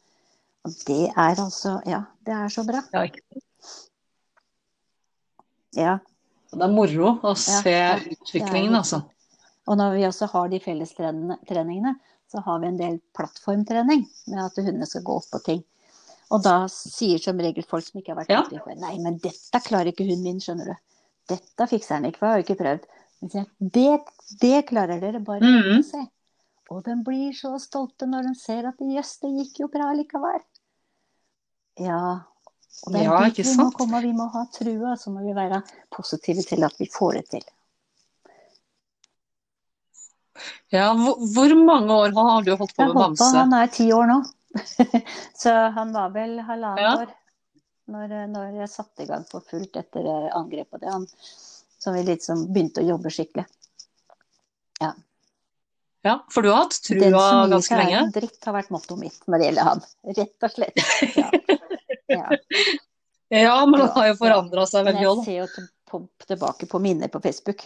Og 0.68 0.80
det 0.88 1.04
er 1.12 1.36
altså 1.36 1.78
Ja, 1.88 2.06
det 2.26 2.34
er 2.36 2.54
så 2.54 2.64
bra. 2.68 2.82
Ja, 2.96 3.04
ikke 3.08 3.22
sant. 3.28 3.44
Ja. 5.78 6.00
Det 6.48 6.64
er 6.64 6.72
moro 6.72 7.18
å 7.28 7.36
se 7.38 7.76
ja. 7.76 7.98
utviklingen, 8.00 8.80
altså. 8.80 9.04
Ja. 9.04 9.04
altså. 9.04 9.17
Og 9.68 9.78
når 9.80 9.98
vi 9.98 10.06
også 10.08 10.30
har 10.32 10.52
de 10.52 10.60
fellestreningene, 10.64 11.96
så 12.32 12.44
har 12.44 12.60
vi 12.60 12.68
en 12.68 12.80
del 12.80 13.00
plattformtrening 13.16 14.06
med 14.32 14.44
at 14.44 14.60
hundene 14.60 14.88
skal 14.88 15.04
gå 15.08 15.16
opp 15.20 15.28
på 15.32 15.42
ting. 15.46 15.64
Og 16.36 16.44
da 16.44 16.58
sier 16.72 17.22
som 17.24 17.40
regel 17.40 17.64
folk 17.68 17.86
som 17.86 18.02
ikke 18.02 18.14
har 18.14 18.20
vært 18.22 18.34
Ja. 18.34 18.42
borti 18.44 18.60
før 18.64 18.80
Nei, 18.82 18.98
men 19.00 19.18
dette 19.24 19.62
klarer 19.64 19.94
ikke 19.94 20.08
hunden 20.08 20.24
min, 20.24 20.42
skjønner 20.44 20.74
du. 20.74 20.76
Dette 21.28 21.68
fikser 21.68 21.96
han 21.96 22.06
ikke, 22.06 22.20
for 22.20 22.28
jeg 22.28 22.34
har 22.34 22.42
jo 22.42 22.46
ikke 22.48 22.64
prøvd. 22.64 22.88
Men 23.22 23.32
sier 23.34 23.46
det, 23.60 23.94
det 24.42 24.66
klarer 24.68 25.00
dere, 25.00 25.20
bare 25.20 25.40
mm 25.42 25.62
-hmm. 25.64 25.84
se. 25.84 26.08
Og 26.70 26.84
de 26.84 26.96
blir 27.04 27.34
så 27.34 27.58
stolte 27.60 28.06
når 28.06 28.28
de 28.28 28.36
ser 28.36 28.68
at 28.68 28.76
jøss, 28.80 29.20
det 29.20 29.32
gikk 29.32 29.60
jo 29.60 29.68
bra 29.68 29.94
likevel. 29.94 30.42
Ja. 31.80 32.22
Og 32.86 32.94
det 32.94 33.02
er 33.02 33.04
Ja, 33.04 33.30
dit 33.30 33.46
vi 33.46 33.56
må 33.56 33.72
komme, 33.72 34.02
vi 34.02 34.14
må 34.14 34.28
ha 34.34 34.46
trua, 34.52 34.96
så 34.98 35.10
må 35.10 35.24
vi 35.26 35.34
være 35.34 35.64
positive 35.96 36.44
til 36.44 36.64
at 36.64 36.76
vi 36.80 36.90
får 36.92 37.14
det 37.14 37.30
til. 37.30 37.44
Ja, 40.74 40.90
hvor, 40.98 41.16
hvor 41.34 41.54
mange 41.60 41.94
år 41.94 42.16
har 42.18 42.44
du 42.48 42.52
holdt 42.56 42.76
på 42.76 42.84
Jeg 42.84 42.90
med 42.90 42.96
har 42.96 43.04
holdt 43.08 43.20
på, 43.20 43.24
bamse? 43.24 43.38
han 43.38 43.54
er 43.54 43.68
ti 43.74 43.88
år 43.94 44.10
nå. 44.12 44.18
så 45.42 45.54
han 45.76 45.94
var 45.94 46.10
vel 46.16 46.40
halvannet 46.48 46.84
Ja. 46.84 46.94
år 47.04 47.14
når, 47.88 48.16
når 48.34 48.56
jeg 48.62 48.70
satte 48.70 49.04
i 49.06 49.08
gang 49.08 49.24
for 49.30 49.44
fullt 49.48 49.78
etter 49.80 50.08
eh, 50.12 50.32
angrepet. 50.36 50.82
Det 50.82 50.92
han 50.92 51.06
som 51.80 51.94
vi 51.96 52.02
liksom 52.08 52.48
begynte 52.52 52.82
å 52.84 52.88
jobbe 52.96 53.12
skikkelig. 53.14 53.46
Ja, 56.06 56.20
for 56.32 56.46
du 56.46 56.50
har 56.54 56.62
hatt 56.62 56.78
Den 56.88 57.00
trua 57.12 57.20
som 57.20 57.40
gir 57.42 57.52
ganske 57.52 57.68
seg 57.74 57.80
er 57.80 57.84
lenge? 57.84 58.02
en 58.06 58.12
dritt 58.16 58.46
har 58.48 58.54
vært 58.56 58.70
mottoet 58.72 59.00
mitt 59.02 59.18
når 59.28 59.42
det 59.42 59.48
gjelder 59.50 59.66
han. 59.68 59.82
Rett 60.18 60.46
og 60.48 60.54
slett. 60.54 60.84
Ja. 61.18 61.30
Ja. 62.08 62.28
Ja, 63.28 63.66
men 63.68 63.82
han 63.82 63.90
har 63.92 64.06
jo 64.08 64.14
forandra 64.22 64.64
seg 64.72 64.86
veldig 64.88 65.08
òg. 65.10 65.18
jeg 65.18 65.26
ser 65.26 65.40
jo 65.42 65.66
på, 65.92 66.00
tilbake 66.30 66.68
på 66.72 66.80
minner 66.80 67.10
på 67.12 67.20
Facebook. 67.20 67.66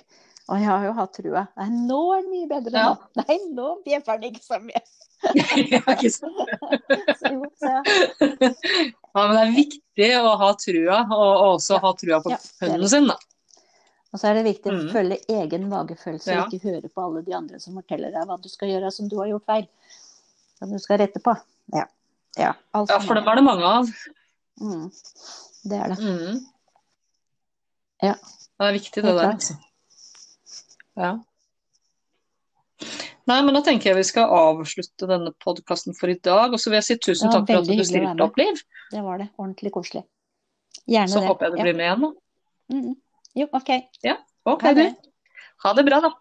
Og 0.51 0.57
jeg 0.59 0.67
har 0.67 0.83
jo 0.83 0.91
hatt 0.97 1.13
trua. 1.15 1.45
Nei, 1.61 1.67
nå 1.87 1.99
er 2.17 2.23
det 2.25 2.31
mye 2.33 2.47
bedre 2.49 2.73
Ja. 2.75 2.87
nå. 2.91 3.23
Nei, 3.23 3.37
nå 3.55 3.67
bjeffer 3.85 4.19
den 4.19 4.33
ikke 4.33 4.43
så 4.43 4.59
mye. 4.63 4.81
Ja, 5.71 5.79
ikke 5.93 6.09
sant? 6.09 6.39
Så, 7.19 7.29
jo, 7.35 7.45
så, 7.61 7.69
ja. 7.69 7.81
Ja, 9.13 9.27
men 9.27 9.35
det 9.35 9.41
er 9.43 9.51
viktig 9.53 10.07
å 10.17 10.31
ha 10.41 10.49
trua, 10.57 10.97
og 11.13 11.21
og 11.21 11.43
også 11.59 11.75
Ja. 11.77 11.81
ha 11.85 11.91
trua 12.01 12.19
på 12.25 12.31
Ja, 12.33 12.39
hunden 12.63 12.89
sin, 12.89 13.07
da. 13.11 13.15
Og 14.11 14.19
så 14.19 14.27
er 14.27 14.33
det 14.39 14.43
viktig 14.49 14.71
å 14.73 14.75
Mm. 14.75 14.89
følge 14.91 15.17
egen 15.29 15.69
magefølelse, 15.71 16.35
og 16.41 16.51
ikke 16.51 16.65
høre 16.71 16.89
på 16.91 17.03
alle 17.05 17.21
de 17.23 17.33
andre 17.37 17.59
som 17.63 17.77
forteller 17.79 18.11
deg 18.11 18.25
hva 18.27 18.41
du 18.41 18.49
skal 18.49 18.67
gjøre 18.73 18.91
som 18.91 19.07
du 19.07 19.15
har 19.21 19.27
gjort 19.31 19.45
feil. 19.45 19.67
Som 20.59 20.71
du 20.73 20.79
skal 20.83 20.97
rette 20.99 21.21
på. 21.23 21.37
Ja. 21.73 21.85
Ja, 22.37 22.53
altså, 22.73 22.93
Ja, 22.97 22.99
for 22.99 23.13
dem 23.15 23.27
er 23.27 23.35
det 23.35 23.43
mange 23.43 23.63
av. 23.63 23.87
Mm. 24.59 24.91
Det 25.69 25.79
er 25.79 25.87
det. 25.93 25.99
Mm. 25.99 26.45
Ja. 28.03 28.13
Det 28.15 28.67
er 28.67 28.73
viktig, 28.73 29.03
det 29.03 29.05
Helt 29.05 29.21
der, 29.21 29.31
altså. 29.37 29.53
Ja. 30.97 31.11
Nei, 33.29 33.37
men 33.45 33.53
da 33.53 33.61
tenker 33.63 33.91
jeg 33.91 33.99
vi 33.99 34.05
skal 34.09 34.31
avslutte 34.33 35.07
denne 35.09 35.31
podkasten 35.43 35.95
for 35.97 36.09
i 36.11 36.17
dag. 36.25 36.51
Og 36.55 36.59
så 36.61 36.71
vil 36.71 36.79
jeg 36.79 36.87
si 36.87 36.97
tusen 36.97 37.29
takk 37.31 37.45
for 37.47 37.61
at 37.61 37.69
du 37.69 37.83
stilte 37.85 38.25
opp, 38.25 38.39
Liv. 38.41 38.59
Det 38.91 39.03
var 39.05 39.21
det. 39.21 39.29
Ordentlig 39.39 39.71
koselig. 39.75 40.03
Gjerne 40.89 41.11
Så 41.11 41.21
det. 41.21 41.27
håper 41.29 41.45
jeg 41.45 41.51
du 41.53 41.57
Ja. 41.57 41.63
blir 41.67 41.77
med 41.77 41.85
igjen, 41.85 42.01
da. 42.01 42.11
Mm. 42.75 42.95
Jo, 43.35 43.47
OK. 43.53 43.69
Ok, 44.45 44.61
Ha 44.63 44.73
du. 44.73 44.95
Ha 45.63 45.73
det 45.73 45.85
bra, 45.85 45.99
da. 46.01 46.11